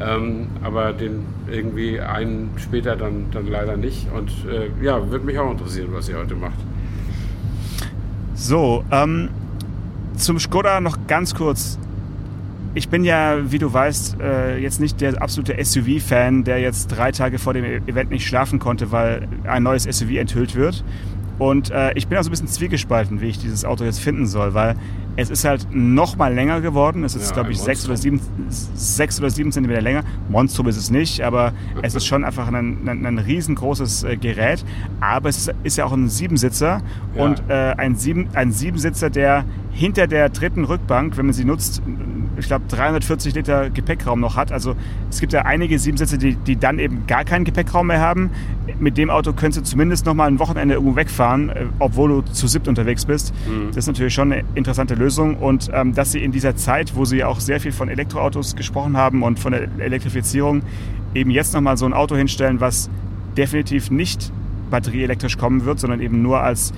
[0.00, 4.08] Ähm, aber den irgendwie einen später dann, dann leider nicht.
[4.12, 6.58] Und äh, ja, würde mich auch interessieren, was sie heute macht.
[8.34, 9.28] So, ähm,
[10.16, 11.78] zum Skoda noch ganz kurz.
[12.76, 17.12] Ich bin ja, wie du weißt, äh, jetzt nicht der absolute SUV-Fan, der jetzt drei
[17.12, 20.82] Tage vor dem Event nicht schlafen konnte, weil ein neues SUV enthüllt wird.
[21.38, 24.26] Und äh, ich bin auch so ein bisschen zwiegespalten, wie ich dieses Auto jetzt finden
[24.26, 24.76] soll, weil
[25.16, 27.04] es ist halt noch mal länger geworden.
[27.04, 30.02] Es ist, ja, glaube ich, sechs oder, sieben, sechs oder sieben Zentimeter länger.
[30.28, 34.64] Monstrum ist es nicht, aber es ist schon einfach ein, ein, ein riesengroßes äh, Gerät.
[35.00, 36.82] Aber es ist, ist, ja auch ein Siebensitzer
[37.14, 37.24] ja.
[37.24, 41.82] und äh, ein, Sieben, ein Siebensitzer, der hinter der dritten Rückbank, wenn man sie nutzt,
[42.38, 44.52] ich glaube 340 Liter Gepäckraum noch hat.
[44.52, 44.76] Also
[45.10, 48.30] es gibt ja einige Siebensitzer, die, die dann eben gar keinen Gepäckraum mehr haben.
[48.78, 52.32] Mit dem Auto könntest du zumindest noch mal ein Wochenende irgendwo wegfahren, äh, obwohl du
[52.32, 53.34] zu siebt unterwegs bist.
[53.46, 53.68] Mhm.
[53.68, 55.36] Das ist natürlich schon eine interessante Lösung.
[55.36, 58.96] Und ähm, dass sie in dieser Zeit, wo sie auch sehr viel von Elektroautos gesprochen
[58.96, 60.62] haben und von der Elektrifizierung,
[61.14, 62.90] eben jetzt noch mal so ein Auto hinstellen, was
[63.36, 64.32] definitiv nicht
[64.70, 66.72] batterieelektrisch kommen wird, sondern eben nur als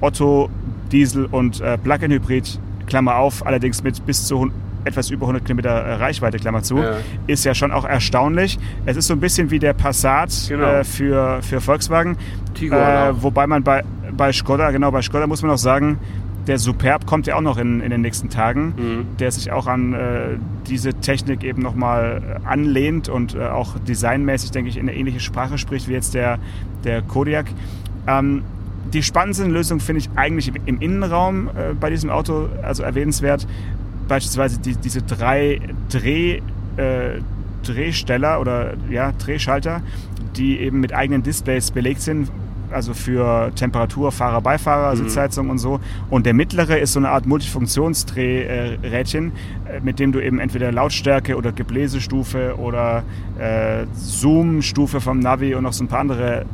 [0.00, 0.48] Otto,
[0.92, 4.50] Diesel und äh, Plug-in-Hybrid, Klammer auf, allerdings mit bis zu
[4.84, 6.96] etwas über 100 Kilometer äh, Reichweite, Klammer zu, ja.
[7.26, 8.58] ist ja schon auch erstaunlich.
[8.86, 10.64] Es ist so ein bisschen wie der Passat genau.
[10.64, 12.16] äh, für, für Volkswagen.
[12.54, 13.82] Tiguan äh, wobei man bei,
[14.16, 15.98] bei Skoda, genau, bei Skoda muss man auch sagen,
[16.46, 19.16] der Superb kommt ja auch noch in, in den nächsten Tagen, mhm.
[19.18, 24.50] der sich auch an äh, diese Technik eben nochmal äh, anlehnt und äh, auch designmäßig,
[24.50, 26.38] denke ich, in eine ähnliche Sprache spricht wie jetzt der,
[26.84, 27.46] der Kodiak.
[28.06, 28.42] Ähm,
[28.92, 33.46] die spannendste Lösung finde ich eigentlich im, im Innenraum äh, bei diesem Auto, also erwähnenswert,
[34.08, 36.40] beispielsweise die, diese drei Dreh,
[36.76, 37.20] äh,
[37.62, 39.82] Drehsteller oder ja, Drehschalter,
[40.36, 42.30] die eben mit eigenen Displays belegt sind,
[42.74, 44.98] also für Temperatur, Fahrer, Beifahrer, mhm.
[44.98, 45.80] Sitzheizung und so.
[46.10, 49.32] Und der mittlere ist so eine Art Multifunktionsdrehrädchen,
[49.66, 53.04] äh, mit dem du eben entweder Lautstärke oder Gebläsestufe oder
[53.38, 56.44] äh, Zoom-Stufe vom Navi und noch so ein paar andere äh,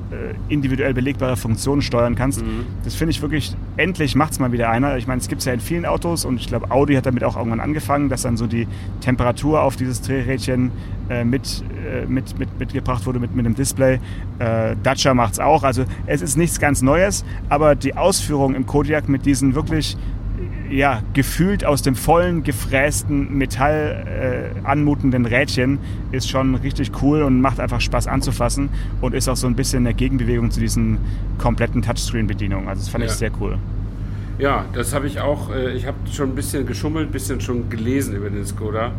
[0.48, 2.42] individuell belegbare Funktionen steuern kannst.
[2.42, 2.66] Mhm.
[2.84, 4.96] Das finde ich wirklich, endlich macht es mal wieder einer.
[4.96, 7.24] Ich meine, es gibt es ja in vielen Autos und ich glaube, Audi hat damit
[7.24, 8.66] auch irgendwann angefangen, dass dann so die
[9.00, 10.70] Temperatur auf dieses Drehrädchen
[11.08, 13.98] äh, mit, äh, mit, mit, mitgebracht wurde mit, mit einem Display.
[14.38, 15.62] Äh, Dacia macht es auch.
[15.62, 19.96] Also es ist nichts ganz Neues, aber die Ausführung im Kodiak mit diesen wirklich
[20.70, 25.78] ja, gefühlt aus dem vollen, gefrästen Metall äh, anmutenden Rädchen
[26.12, 28.68] ist schon richtig cool und macht einfach Spaß anzufassen
[29.00, 30.98] und ist auch so ein bisschen eine Gegenbewegung zu diesen
[31.38, 32.68] kompletten Touchscreen-Bedienungen.
[32.68, 33.10] Also das fand ja.
[33.10, 33.58] ich sehr cool.
[34.40, 35.50] Ja, das habe ich auch.
[35.50, 38.92] Äh, ich habe schon ein bisschen geschummelt, ein bisschen schon gelesen über den Skoda,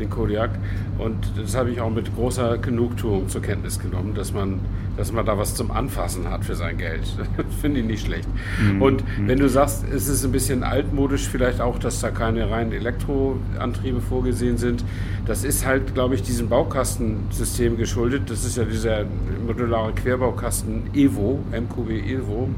[0.00, 0.50] den Kodiak.
[0.98, 4.58] Und das habe ich auch mit großer Genugtuung zur Kenntnis genommen, dass man,
[4.96, 7.02] dass man da was zum Anfassen hat für sein Geld.
[7.60, 8.28] Finde ich nicht schlecht.
[8.60, 8.82] Mhm.
[8.82, 9.28] Und mhm.
[9.28, 14.00] wenn du sagst, es ist ein bisschen altmodisch, vielleicht auch, dass da keine reinen Elektroantriebe
[14.00, 14.84] vorgesehen sind.
[15.26, 18.30] Das ist halt, glaube ich, diesem Baukastensystem geschuldet.
[18.30, 19.04] Das ist ja dieser
[19.46, 22.48] modulare Querbaukasten Evo, MQB Evo.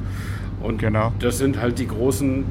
[0.61, 1.12] Und genau.
[1.18, 2.44] das sind halt die großen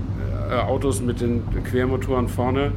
[0.56, 2.72] Autos mit den Quermotoren vorne.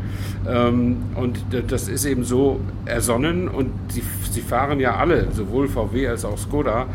[0.48, 6.08] Ähm, und das ist eben so ersonnen und sie, sie fahren ja alle, sowohl VW
[6.08, 6.86] als auch Skoda,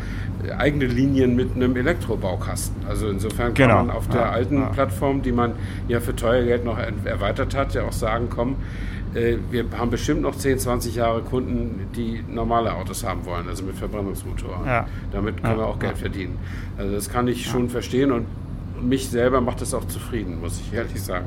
[0.56, 2.86] eigene Linien mit einem Elektrobaukasten.
[2.88, 3.84] Also insofern kann genau.
[3.84, 4.66] man auf der ja, alten ja.
[4.66, 5.52] Plattform, die man
[5.88, 8.56] ja für teuer Geld noch erweitert hat, ja auch sagen, komm,
[9.14, 13.64] äh, wir haben bestimmt noch 10, 20 Jahre Kunden, die normale Autos haben wollen, also
[13.64, 14.66] mit Verbrennungsmotoren.
[14.66, 14.86] Ja.
[15.12, 16.38] Damit können wir auch Geld verdienen.
[16.76, 18.26] Also das kann ich schon verstehen und
[18.82, 21.26] mich selber macht das auch zufrieden, muss ich ehrlich sagen.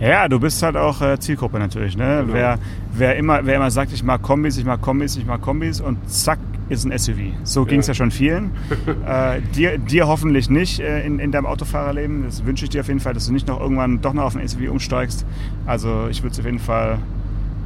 [0.00, 1.96] Ja, du bist halt auch äh, Zielgruppe natürlich.
[1.96, 2.22] Ne?
[2.22, 2.34] Genau.
[2.34, 2.58] Wer,
[2.92, 6.10] wer, immer, wer immer sagt, ich mag Kombis, ich mag Kombis, ich mag Kombis und
[6.10, 7.18] zack, ist ein SUV.
[7.44, 7.94] So ging es ja.
[7.94, 8.50] schon vielen.
[9.06, 12.24] äh, dir, dir hoffentlich nicht äh, in, in deinem Autofahrerleben.
[12.24, 14.36] Das wünsche ich dir auf jeden Fall, dass du nicht noch irgendwann doch noch auf
[14.36, 15.24] ein SUV umsteigst.
[15.66, 16.98] Also ich würde es auf jeden Fall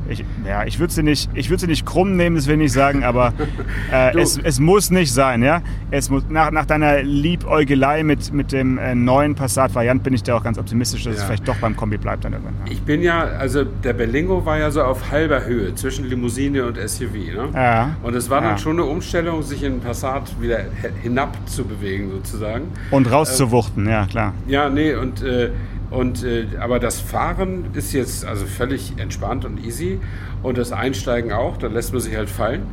[0.09, 2.61] ich, ja, ich würde sie nicht, ich würde sie nicht krumm nehmen, das will ich
[2.61, 3.33] nicht sagen, aber
[3.93, 5.63] äh, es, es muss nicht sein, ja.
[5.91, 10.37] Es muss nach, nach deiner Liebäugelei mit, mit dem äh, neuen Passat-Variant bin ich da
[10.37, 11.21] auch ganz optimistisch, dass ja.
[11.21, 12.55] es vielleicht doch beim Kombi bleibt dann irgendwann.
[12.67, 12.73] Ja.
[12.73, 16.77] Ich bin ja, also der Berlingo war ja so auf halber Höhe zwischen Limousine und
[16.77, 17.49] SUV, ne?
[17.55, 17.97] Ja.
[18.03, 20.61] Und es war dann schon eine Umstellung, sich in Passat wieder
[21.03, 22.69] hinab zu bewegen sozusagen.
[22.91, 24.35] Und rauszuwuchten, ähm, ja klar.
[24.47, 25.51] Ja, nee und äh,
[25.91, 30.01] und, äh, aber das Fahren ist jetzt also völlig entspannt und easy
[30.43, 32.67] und das Einsteigen auch, da lässt man sich halt fallen.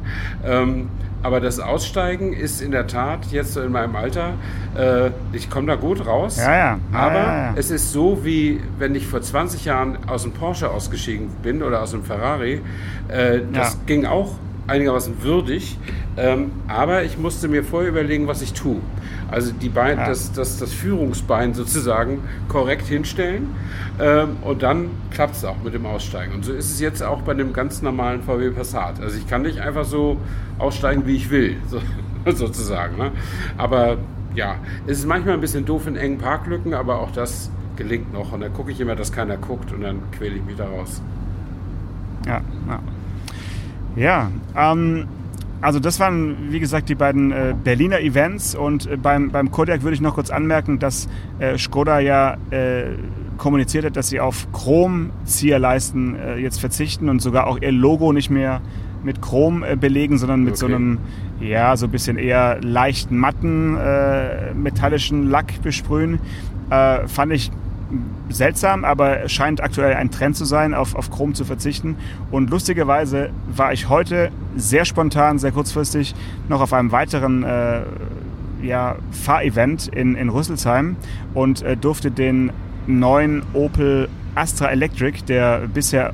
[0.44, 0.90] Ähm,
[1.24, 4.34] aber das Aussteigen ist in der Tat jetzt so in meinem Alter,
[4.78, 6.38] äh, ich komme da gut raus.
[6.38, 6.58] Ja, ja.
[6.58, 10.70] ja aber ja, es ist so, wie wenn ich vor 20 Jahren aus dem Porsche
[10.70, 12.62] ausgeschieden bin oder aus dem Ferrari.
[13.08, 14.36] Äh, das ging auch
[14.68, 15.78] einigermaßen würdig,
[16.18, 18.80] ähm, aber ich musste mir vorher überlegen, was ich tue.
[19.30, 20.08] Also die Bein, ja.
[20.08, 23.50] das, das, das Führungsbein sozusagen korrekt hinstellen
[24.00, 26.34] ähm, und dann klappt es auch mit dem Aussteigen.
[26.34, 29.00] Und so ist es jetzt auch bei einem ganz normalen VW Passat.
[29.02, 30.18] Also ich kann nicht einfach so
[30.60, 31.80] aussteigen, wie ich will, so,
[32.32, 32.98] sozusagen.
[32.98, 33.12] Ne?
[33.58, 33.98] Aber
[34.36, 38.32] ja, es ist manchmal ein bisschen doof in engen Parklücken, aber auch das gelingt noch.
[38.32, 41.02] Und dann gucke ich immer, dass keiner guckt und dann quäle ich mich da raus.
[42.26, 42.80] Ja, ja.
[43.96, 45.06] Ja, ähm,
[45.62, 49.84] also das waren, wie gesagt, die beiden äh, Berliner Events und äh, beim, beim Kodiak
[49.84, 51.08] würde ich noch kurz anmerken, dass
[51.40, 52.84] äh, Skoda ja äh,
[53.38, 58.30] kommuniziert hat, dass sie auf Chrom-Zierleisten äh, jetzt verzichten und sogar auch ihr Logo nicht
[58.30, 58.62] mehr
[59.04, 60.60] mit Chrom äh, belegen, sondern mit okay.
[60.60, 61.00] so einem,
[61.40, 63.78] ja, so ein bisschen eher leichten matten
[64.56, 66.20] metallischen Lack besprühen.
[66.70, 67.52] fand ich
[68.30, 71.98] seltsam, aber scheint aktuell ein Trend zu sein, auf, auf Chrom zu verzichten.
[72.32, 76.16] Und lustigerweise war ich heute sehr spontan, sehr kurzfristig
[76.50, 77.82] noch auf einem weiteren äh,
[78.62, 80.96] ja, Fahrevent in, in Rüsselsheim
[81.34, 82.52] und äh, durfte den
[82.88, 86.14] neuen Opel Astra Electric, der bisher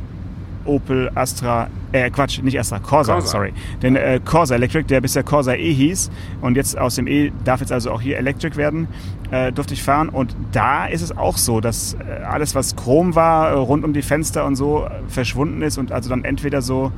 [0.66, 3.28] Opel Astra, äh Quatsch, nicht Astra, Corsa, Corsa.
[3.28, 3.54] sorry.
[3.82, 7.60] Den äh, Corsa Electric, der bisher Corsa E hieß und jetzt aus dem E darf
[7.60, 8.88] jetzt also auch hier Electric werden,
[9.32, 13.16] äh, durfte ich fahren und da ist es auch so, dass äh, alles, was Chrom
[13.16, 16.62] war, äh, rund um die Fenster und so, äh, verschwunden ist und also dann entweder
[16.62, 16.92] so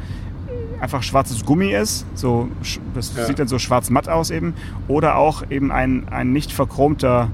[0.79, 2.49] einfach schwarzes Gummi ist, so,
[2.93, 3.25] das ja.
[3.25, 4.53] sieht dann so schwarz-matt aus eben,
[4.89, 7.29] oder auch eben ein, ein nicht verchromter,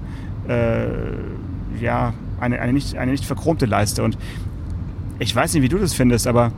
[1.79, 4.17] ja, eine, eine, nicht, eine nicht verchromte Leiste und
[5.19, 6.51] ich weiß nicht, wie du das findest, aber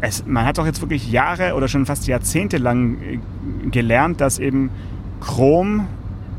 [0.00, 3.18] es, man hat doch jetzt wirklich Jahre oder schon fast Jahrzehnte lang äh,
[3.70, 4.70] gelernt, dass eben
[5.20, 5.86] Chrom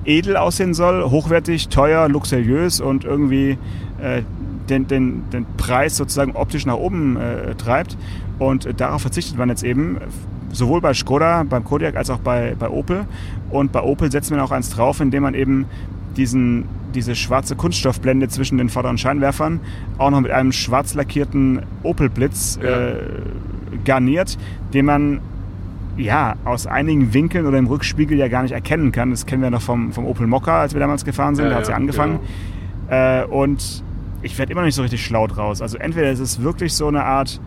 [0.06, 3.58] edel aussehen soll, hochwertig, teuer, luxuriös und irgendwie
[4.00, 4.22] äh,
[4.70, 7.98] den, den, den Preis sozusagen optisch nach oben äh, treibt.
[8.38, 9.98] Und äh, darauf verzichtet man jetzt eben,
[10.52, 13.06] sowohl bei Skoda, beim Kodiak als auch bei, bei Opel.
[13.50, 15.66] Und bei Opel setzt man auch eins drauf, indem man eben
[16.18, 19.60] diesen, diese schwarze Kunststoffblende zwischen den vorderen Scheinwerfern
[19.98, 22.90] auch noch mit einem schwarz lackierten Opel Blitz ja.
[22.90, 22.96] äh,
[23.84, 24.38] garniert,
[24.74, 25.22] den man
[25.98, 29.12] ja, aus einigen Winkeln oder im Rückspiegel ja gar nicht erkennen kann.
[29.12, 31.46] Das kennen wir noch vom, vom Opel Mokka, als wir damals gefahren sind.
[31.46, 32.20] Ja, da hat es ja, ja angefangen.
[32.90, 33.22] Genau.
[33.22, 33.84] Äh, und
[34.22, 35.62] ich werde immer noch nicht so richtig schlau draus.
[35.62, 37.40] Also entweder ist es wirklich so eine Art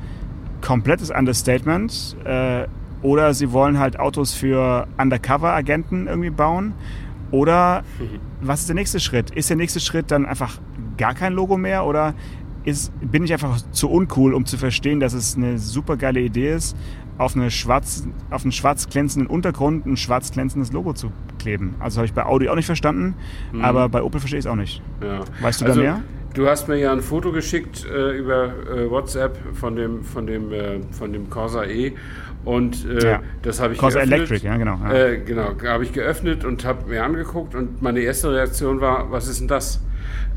[0.61, 2.67] komplettes Understatement äh,
[3.03, 6.75] oder sie wollen halt Autos für Undercover-Agenten irgendwie bauen
[7.31, 7.83] oder
[8.41, 9.31] was ist der nächste Schritt?
[9.31, 10.59] Ist der nächste Schritt dann einfach
[10.97, 12.15] gar kein Logo mehr oder
[12.65, 16.53] ist, bin ich einfach zu uncool, um zu verstehen, dass es eine super geile Idee
[16.53, 16.77] ist,
[17.17, 21.75] auf, eine schwarz, auf einen schwarz glänzenden Untergrund ein schwarz glänzendes Logo zu kleben?
[21.81, 23.15] Also habe ich bei Audi auch nicht verstanden,
[23.53, 23.65] mhm.
[23.65, 24.83] aber bei Opel verstehe ich es auch nicht.
[25.03, 25.21] Ja.
[25.41, 26.03] Weißt du also, da mehr?
[26.35, 30.53] Du hast mir ja ein Foto geschickt äh, über äh, WhatsApp von dem, von dem,
[30.53, 31.95] äh, von dem Corsa E
[32.49, 33.23] und äh, ja.
[33.43, 34.21] das habe ich Corsa geöffnet.
[34.21, 34.79] Electric, ja genau.
[34.83, 34.95] Ja.
[34.95, 39.29] Äh, genau, habe ich geöffnet und habe mir angeguckt und meine erste Reaktion war, was
[39.29, 39.83] ist denn das?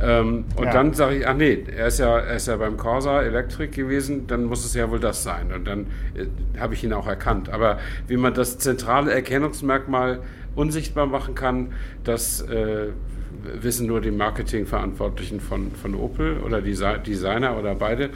[0.02, 0.74] Ähm, und ja.
[0.74, 4.28] dann sage ich, ach nee, er ist, ja, er ist ja beim Corsa Electric gewesen,
[4.28, 5.54] dann muss es ja wohl das sein.
[5.56, 7.48] Und dann äh, habe ich ihn auch erkannt.
[7.48, 7.78] Aber
[8.10, 10.20] wie man das zentrale Erkennungsmerkmal
[10.54, 11.72] unsichtbar machen kann,
[12.04, 12.88] das äh,
[13.62, 18.10] wissen nur die Marketingverantwortlichen von, von Opel oder die Designer oder beide.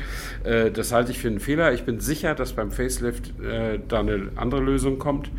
[0.43, 1.73] Äh, das halte ich für einen Fehler.
[1.73, 5.29] Ich bin sicher, dass beim Facelift äh, da eine andere Lösung kommt.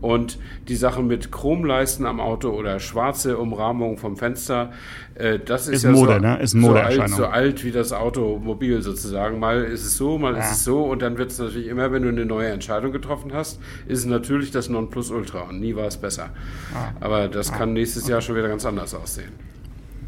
[0.00, 4.72] Und die Sachen mit Chromleisten am Auto oder schwarze Umrahmung vom Fenster,
[5.14, 6.38] äh, das ist, ist ja Mode, so, ne?
[6.40, 9.38] ist so, alt, so alt wie das Automobil sozusagen.
[9.38, 10.40] Mal ist es so, mal ja.
[10.40, 10.82] ist es so.
[10.82, 14.04] Und dann wird es natürlich immer, wenn du eine neue Entscheidung getroffen hast, ist es
[14.06, 15.42] natürlich das Nonplusultra.
[15.42, 16.30] Und nie war es besser.
[16.74, 16.92] Ah.
[17.00, 17.58] Aber das ah.
[17.58, 19.11] kann nächstes Jahr schon wieder ganz anders aussehen.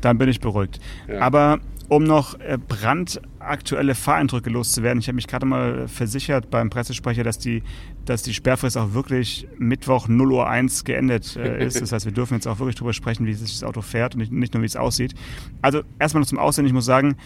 [0.01, 0.81] Dann bin ich beruhigt.
[1.09, 1.21] Ja.
[1.21, 7.25] Aber um noch äh, brandaktuelle Fahreindrücke loszuwerden, ich habe mich gerade mal versichert beim Pressesprecher,
[7.25, 7.63] dass die,
[8.05, 11.81] dass die Sperrfrist auch wirklich Mittwoch 0 Uhr 1 geendet äh, ist.
[11.81, 14.21] Das heißt, wir dürfen jetzt auch wirklich darüber sprechen, wie sich das Auto fährt und
[14.21, 15.15] nicht, nicht nur, wie es aussieht.
[15.63, 16.67] Also erstmal noch zum Aussehen.
[16.67, 17.17] Ich muss sagen,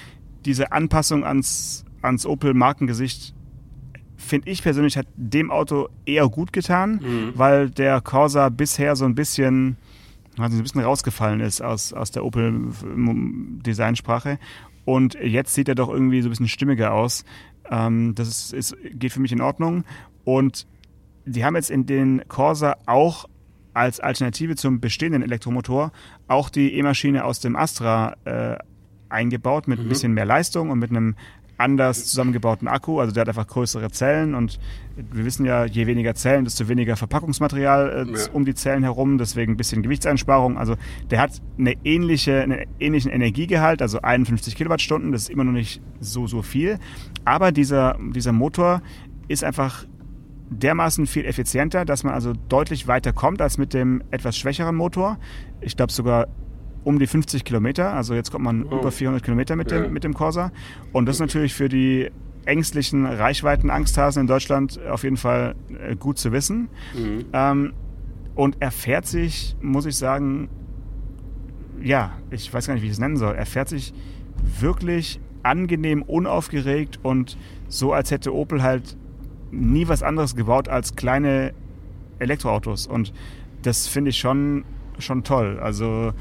[0.45, 3.35] diese Anpassung ans, ans Opel-Markengesicht
[4.17, 7.33] finde ich persönlich hat dem Auto eher gut getan, mhm.
[7.35, 9.77] weil der Corsa bisher so ein bisschen
[10.41, 14.39] also ein bisschen rausgefallen ist aus, aus der Opel-Designsprache.
[14.85, 17.25] Und jetzt sieht er doch irgendwie so ein bisschen stimmiger aus.
[17.71, 19.85] Ähm, das ist, ist, geht für mich in Ordnung.
[20.25, 20.67] Und
[21.27, 23.29] die haben jetzt in den Corsa auch
[23.75, 25.93] als Alternative zum bestehenden Elektromotor
[26.27, 28.57] auch die E-Maschine aus dem Astra äh,
[29.09, 29.87] eingebaut mit mhm.
[29.87, 31.17] ein bisschen mehr Leistung und mit einem
[31.59, 33.01] anders zusammengebauten Akku.
[33.01, 34.59] Also der hat einfach größere Zellen und
[34.97, 38.27] wir wissen ja, je weniger Zellen, desto weniger Verpackungsmaterial äh, ja.
[38.33, 40.57] um die Zellen herum, deswegen ein bisschen Gewichtseinsparung.
[40.57, 40.77] Also
[41.11, 45.83] der hat eine ähnliche, einen ähnlichen Energiegehalt, also 51 Kilowattstunden, das ist immer noch nicht
[46.01, 46.79] so, so viel.
[47.25, 48.83] Aber dieser, dieser Motor
[49.29, 49.85] ist einfach
[50.51, 55.19] dermaßen viel effizienter, dass man also deutlich weiter kommt als mit dem etwas schwächeren Motor.
[55.61, 56.29] Ich glaube sogar
[56.85, 57.93] um die 50 Kilometer.
[57.93, 58.79] Also jetzt kommt man oh.
[58.79, 59.89] über 400 Kilometer mit dem, ja.
[59.89, 60.53] mit dem Corsa.
[60.93, 62.11] Und das ist natürlich für die
[62.45, 66.69] ängstlichen Reichweiten-Angsthasen in Deutschland auf jeden Fall äh, gut zu wissen.
[66.95, 67.27] Mhm.
[67.33, 67.73] Ähm,
[68.35, 70.49] und er fährt sich, muss ich sagen,
[71.83, 73.35] ja, ich weiß gar nicht, wie ich es nennen soll.
[73.35, 73.93] Er fährt sich
[74.61, 77.37] wirklich angenehm, unaufgeregt und
[77.69, 78.97] so, als hätte Opel halt
[79.51, 81.53] nie was anderes gebaut als kleine
[82.19, 82.87] Elektroautos.
[82.87, 83.13] Und
[83.63, 84.65] das finde ich schon,
[84.99, 85.59] schon toll.
[85.61, 86.13] Also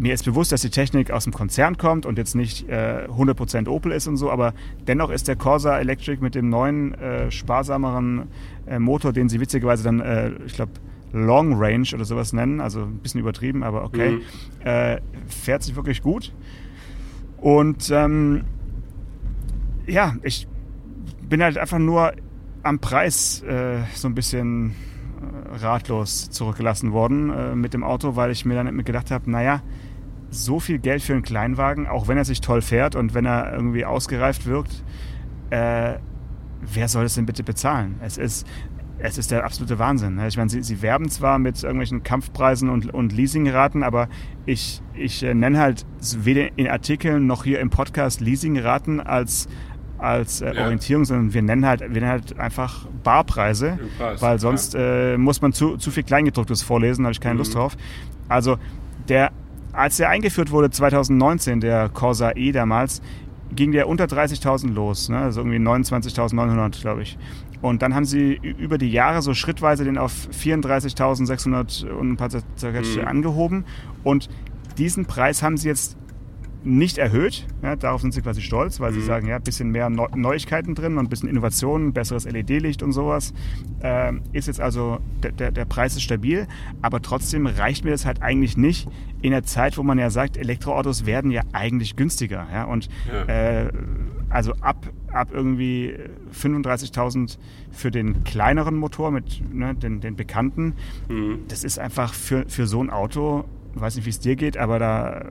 [0.00, 3.68] mir ist bewusst, dass die Technik aus dem Konzern kommt und jetzt nicht äh, 100%
[3.68, 4.54] Opel ist und so, aber
[4.86, 8.28] dennoch ist der Corsa Electric mit dem neuen, äh, sparsameren
[8.66, 10.72] äh, Motor, den sie witzigerweise dann, äh, ich glaube,
[11.12, 14.20] Long Range oder sowas nennen, also ein bisschen übertrieben, aber okay, mhm.
[14.64, 16.32] Äh, fährt sich wirklich gut.
[17.36, 18.44] Und ähm,
[19.86, 20.48] ja, ich
[21.28, 22.14] bin halt einfach nur
[22.62, 24.74] am Preis äh, so ein bisschen
[25.60, 29.62] ratlos zurückgelassen worden mit dem Auto, weil ich mir dann gedacht habe, naja,
[30.30, 33.52] so viel Geld für einen Kleinwagen, auch wenn er sich toll fährt und wenn er
[33.52, 34.84] irgendwie ausgereift wirkt,
[35.50, 35.94] äh,
[36.60, 37.96] wer soll es denn bitte bezahlen?
[38.02, 38.46] Es ist,
[38.98, 40.16] es ist der absolute Wahnsinn.
[40.16, 40.28] Ne?
[40.28, 44.08] Ich meine, sie, sie werben zwar mit irgendwelchen Kampfpreisen und, und Leasingraten, aber
[44.46, 49.48] ich, ich äh, nenne halt weder in Artikeln noch hier im Podcast Leasingraten als,
[49.98, 50.64] als äh, ja.
[50.64, 55.14] Orientierung, sondern wir nennen halt, wir nennen halt einfach Barpreise, Preis, weil sonst ja.
[55.14, 57.38] äh, muss man zu, zu viel Kleingedrucktes vorlesen, da habe ich keine mhm.
[57.38, 57.76] Lust drauf.
[58.28, 58.58] Also
[59.08, 59.32] der
[59.72, 63.02] als der eingeführt wurde 2019, der Corsa E damals,
[63.54, 65.18] ging der unter 30.000 los, ne?
[65.18, 67.18] also irgendwie 29.900, glaube ich.
[67.62, 72.30] Und dann haben sie über die Jahre so schrittweise den auf 34.600 und ein paar
[72.30, 73.08] Zerquetsche mhm.
[73.08, 73.64] angehoben.
[74.02, 74.30] Und
[74.78, 75.96] diesen Preis haben sie jetzt
[76.62, 77.46] nicht erhöht.
[77.62, 78.94] Ja, darauf sind sie quasi stolz, weil mhm.
[78.96, 82.92] sie sagen, ja, ein bisschen mehr Neuigkeiten drin und ein bisschen Innovationen, besseres LED-Licht und
[82.92, 83.32] sowas.
[83.82, 86.46] Ähm, ist jetzt also, der, der, der Preis ist stabil,
[86.82, 88.88] aber trotzdem reicht mir das halt eigentlich nicht
[89.22, 92.46] in der Zeit, wo man ja sagt, Elektroautos werden ja eigentlich günstiger.
[92.52, 92.64] Ja?
[92.64, 93.24] Und ja.
[93.24, 93.72] Äh,
[94.28, 95.94] also ab, ab irgendwie
[96.32, 97.38] 35.000
[97.72, 100.74] für den kleineren Motor mit ne, den, den bekannten,
[101.08, 101.40] mhm.
[101.48, 103.44] das ist einfach für, für so ein Auto,
[103.74, 105.30] weiß nicht, wie es dir geht, aber da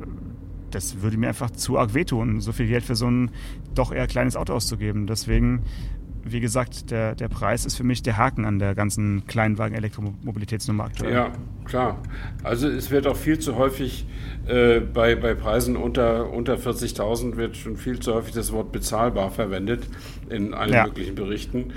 [0.71, 3.31] das würde mir einfach zu arg wehtun, so viel Geld für so ein
[3.75, 5.07] doch eher kleines Auto auszugeben.
[5.07, 5.63] Deswegen,
[6.23, 11.13] wie gesagt, der, der Preis ist für mich der Haken an der ganzen Kleinwagen-Elektromobilitätsnummer aktuell.
[11.13, 11.31] Ja,
[11.69, 12.01] klar.
[12.43, 14.05] Also es wird auch viel zu häufig
[14.47, 19.31] äh, bei, bei Preisen unter, unter 40.000 wird schon viel zu häufig das Wort bezahlbar
[19.31, 19.87] verwendet
[20.29, 20.85] in allen ja.
[20.85, 21.73] möglichen Berichten.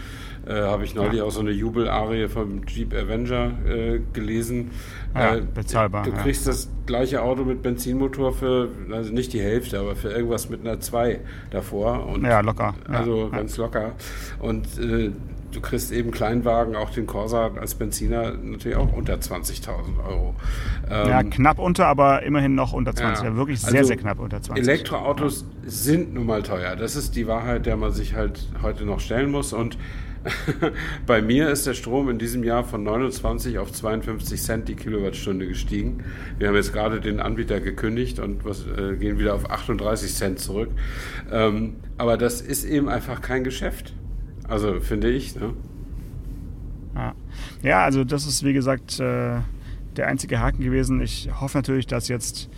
[0.46, 1.24] Äh, Habe ich neulich ja.
[1.24, 4.72] auch so eine Jubelarie vom Jeep Avenger äh, gelesen.
[5.14, 6.04] Ja, äh, bezahlbar.
[6.04, 10.48] Du kriegst das gleiche Auto mit Benzinmotor für, also nicht die Hälfte, aber für irgendwas
[10.48, 12.06] mit einer 2 davor.
[12.06, 12.74] Und ja, locker.
[12.88, 13.92] Also ganz locker.
[14.40, 15.12] Und äh,
[15.52, 19.68] du kriegst eben Kleinwagen, auch den Corsa als Benziner natürlich auch unter 20.000
[20.06, 20.34] Euro.
[20.90, 23.24] Ähm, ja, knapp unter, aber immerhin noch unter 20.
[23.24, 24.66] Ja, ja wirklich sehr, also sehr knapp unter 20.
[24.66, 25.70] Elektroautos ja.
[25.70, 26.76] sind nun mal teuer.
[26.76, 29.52] Das ist die Wahrheit, der man sich halt heute noch stellen muss.
[29.52, 29.78] Und
[31.06, 35.46] Bei mir ist der Strom in diesem Jahr von 29 auf 52 Cent die Kilowattstunde
[35.46, 36.04] gestiegen.
[36.38, 40.38] Wir haben jetzt gerade den Anbieter gekündigt und was, äh, gehen wieder auf 38 Cent
[40.38, 40.70] zurück.
[41.30, 43.94] Ähm, aber das ist eben einfach kein Geschäft.
[44.52, 45.34] Also finde ich.
[45.34, 45.54] Ne?
[46.94, 47.14] Ja.
[47.62, 49.38] ja, also das ist wie gesagt äh,
[49.96, 51.00] der einzige Haken gewesen.
[51.00, 52.50] Ich hoffe natürlich, dass jetzt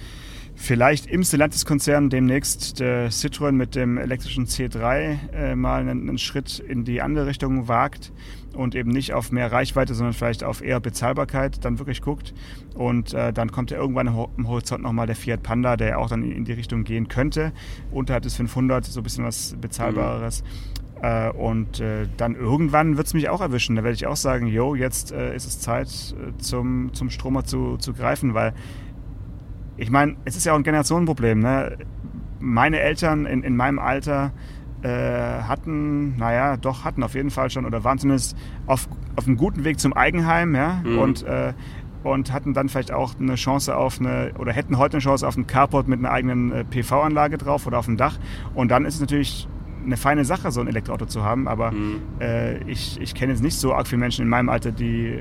[0.57, 6.59] vielleicht im Stellantis-Konzern demnächst der Citroën mit dem elektrischen C3 äh, mal einen, einen, Schritt
[6.59, 8.12] in die andere Richtung wagt
[8.57, 12.35] und eben nicht auf mehr Reichweite, sondern vielleicht auf eher Bezahlbarkeit dann wirklich guckt.
[12.74, 16.28] Und äh, dann kommt ja irgendwann im Horizont nochmal der Fiat Panda, der auch dann
[16.28, 17.52] in die Richtung gehen könnte.
[17.92, 20.42] Unterhalb des 500 so ein bisschen was Bezahlbares.
[20.42, 20.83] Mhm.
[21.02, 23.76] Äh, und äh, dann irgendwann wird es mich auch erwischen.
[23.76, 25.88] Da werde ich auch sagen, jo, jetzt äh, ist es Zeit,
[26.38, 28.54] zum, zum Stromer zu, zu greifen, weil
[29.76, 31.40] ich meine, es ist ja auch ein Generationenproblem.
[31.40, 31.76] Ne?
[32.38, 34.33] Meine Eltern in, in meinem Alter
[34.87, 39.64] hatten, naja, doch, hatten auf jeden Fall schon oder waren zumindest auf, auf einem guten
[39.64, 40.98] Weg zum Eigenheim, ja, mhm.
[40.98, 41.54] und, äh,
[42.02, 45.38] und hatten dann vielleicht auch eine Chance auf eine, oder hätten heute eine Chance auf
[45.38, 48.18] ein Carport mit einer eigenen PV-Anlage drauf oder auf dem Dach.
[48.54, 49.48] Und dann ist es natürlich
[49.84, 52.00] eine feine Sache, so ein Elektroauto zu haben, aber mhm.
[52.20, 55.20] äh, ich, ich kenne jetzt nicht so arg viele Menschen in meinem Alter, die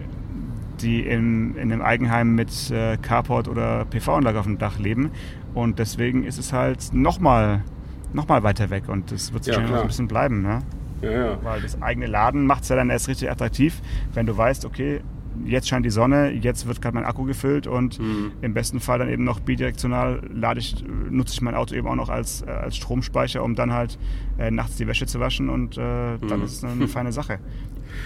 [0.82, 5.12] die in, in einem Eigenheim mit äh, Carport oder PV-Anlage auf dem Dach leben.
[5.54, 7.64] Und deswegen ist es halt nochmal
[8.12, 10.42] noch mal weiter weg und das wird sicherlich ja, noch ein bisschen bleiben.
[10.42, 10.60] Ne?
[11.02, 11.38] Ja, ja.
[11.44, 13.82] Weil das eigene Laden macht es ja dann erst richtig attraktiv,
[14.14, 15.02] wenn du weißt, okay,
[15.46, 18.32] jetzt scheint die Sonne, jetzt wird gerade mein Akku gefüllt und mhm.
[18.42, 21.96] im besten Fall dann eben noch bidirektional lade ich, nutze ich mein Auto eben auch
[21.96, 23.98] noch als, äh, als Stromspeicher, um dann halt
[24.38, 26.46] äh, nachts die Wäsche zu waschen und äh, dann mhm.
[26.46, 27.40] ist es eine, eine feine Sache.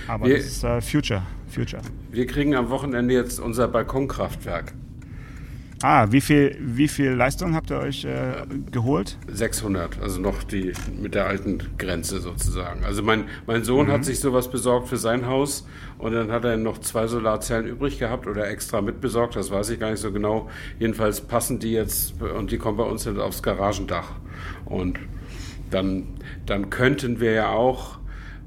[0.07, 1.23] Aber wir, das ist äh, Future.
[1.47, 1.81] Future.
[2.12, 4.73] Wir kriegen am Wochenende jetzt unser Balkonkraftwerk.
[5.84, 9.17] Ah, wie viel, wie viel Leistung habt ihr euch äh, geholt?
[9.28, 12.84] 600, also noch die mit der alten Grenze sozusagen.
[12.84, 13.92] Also mein, mein Sohn mhm.
[13.92, 15.67] hat sich sowas besorgt für sein Haus
[16.00, 19.80] und dann hat er noch zwei Solarzellen übrig gehabt oder extra mitbesorgt, das weiß ich
[19.80, 20.50] gar nicht so genau.
[20.80, 24.13] Jedenfalls passen die jetzt und die kommen bei uns aufs Garagendach.
[24.65, 25.00] Und
[25.69, 26.08] dann,
[26.48, 27.96] dann könnten wir ja auch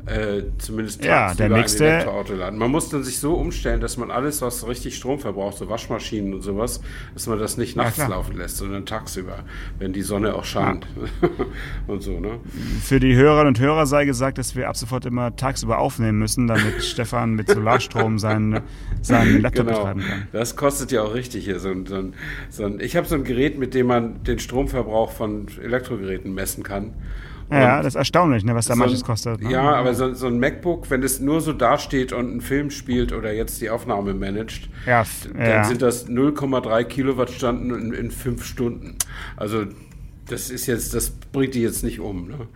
[0.07, 2.59] äh, zumindest ja, der nächste, ein Elektroauto laden.
[2.59, 6.35] Man muss dann sich so umstellen, dass man alles, was richtig Strom verbraucht, so Waschmaschinen
[6.35, 6.81] und sowas,
[7.15, 9.45] dass man das nicht nachts ja, laufen lässt, sondern tagsüber,
[9.79, 10.87] wenn die Sonne auch scheint
[11.21, 11.29] ja.
[11.87, 12.19] und so.
[12.19, 12.41] Ne?
[12.83, 16.47] Für die Hörerinnen und Hörer sei gesagt, dass wir ab sofort immer tagsüber aufnehmen müssen,
[16.47, 18.61] damit Stefan mit Solarstrom seinen,
[19.03, 19.79] seinen Laptop genau.
[19.79, 20.29] betreiben kann.
[20.33, 21.61] Das kostet ja auch richtig hier.
[21.61, 22.15] So ein, so ein,
[22.49, 26.63] so ein ich habe so ein Gerät, mit dem man den Stromverbrauch von Elektrogeräten messen
[26.63, 26.95] kann.
[27.51, 29.43] Ja, das ist erstaunlich, ne, was da so manches kostet.
[29.43, 29.51] Ne?
[29.51, 33.13] Ja, aber so, so, ein MacBook, wenn es nur so dasteht und einen Film spielt
[33.13, 35.65] oder jetzt die Aufnahme managt, ja, dann ja.
[35.65, 38.97] sind das 0,3 Kilowattstunden in, in fünf Stunden.
[39.37, 39.65] Also
[40.29, 42.29] das ist jetzt, das bringt die jetzt nicht um.
[42.29, 42.47] Ne?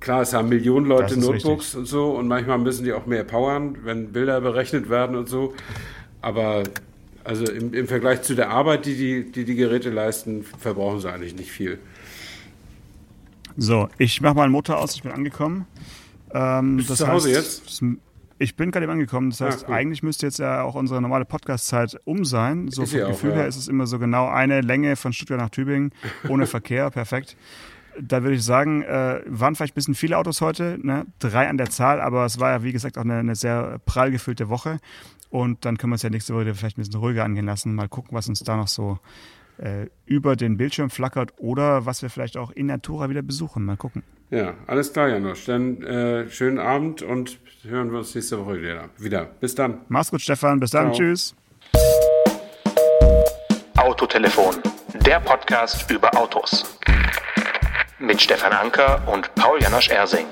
[0.00, 1.78] Klar, es haben Millionen Leute Notebooks richtig.
[1.78, 5.54] und so und manchmal müssen die auch mehr powern, wenn Bilder berechnet werden und so.
[6.20, 6.64] Aber
[7.24, 11.10] also im, im Vergleich zu der Arbeit, die die, die die Geräte leisten, verbrauchen sie
[11.10, 11.78] eigentlich nicht viel.
[13.56, 15.66] So, ich mache mal den Motor aus, ich bin angekommen.
[16.32, 17.82] Ähm, Bist das zu Hause heißt, jetzt?
[18.38, 19.30] Ich bin gerade eben angekommen.
[19.30, 19.74] Das heißt, ja, cool.
[19.74, 22.68] eigentlich müsste jetzt ja auch unsere normale Podcast-Zeit um sein.
[22.68, 23.40] So ist vom Gefühl auch, ja.
[23.42, 25.92] her ist es immer so genau eine Länge von Stuttgart nach Tübingen,
[26.28, 27.36] ohne Verkehr, perfekt.
[28.00, 31.06] Da würde ich sagen, äh, waren vielleicht ein bisschen viele Autos heute, ne?
[31.20, 34.10] drei an der Zahl, aber es war ja wie gesagt auch eine, eine sehr prall
[34.10, 34.80] gefüllte Woche.
[35.30, 37.74] Und dann können wir uns ja nächste Woche vielleicht ein bisschen ruhiger angehen lassen.
[37.74, 38.98] Mal gucken, was uns da noch so
[39.58, 43.64] äh, über den Bildschirm flackert oder was wir vielleicht auch in Natura wieder besuchen.
[43.64, 44.02] Mal gucken.
[44.30, 45.44] Ja, alles klar, Janosch.
[45.44, 48.60] Dann äh, schönen Abend und hören wir uns nächste Woche
[48.98, 49.24] wieder.
[49.40, 49.80] Bis dann.
[49.88, 50.60] Mach's gut, Stefan.
[50.60, 50.92] Bis dann.
[50.92, 50.96] Ciao.
[50.96, 51.34] Tschüss.
[53.76, 54.56] Autotelefon,
[55.06, 56.78] der Podcast über Autos.
[57.98, 60.26] Mit Stefan Anker und Paul Janosch Ersing.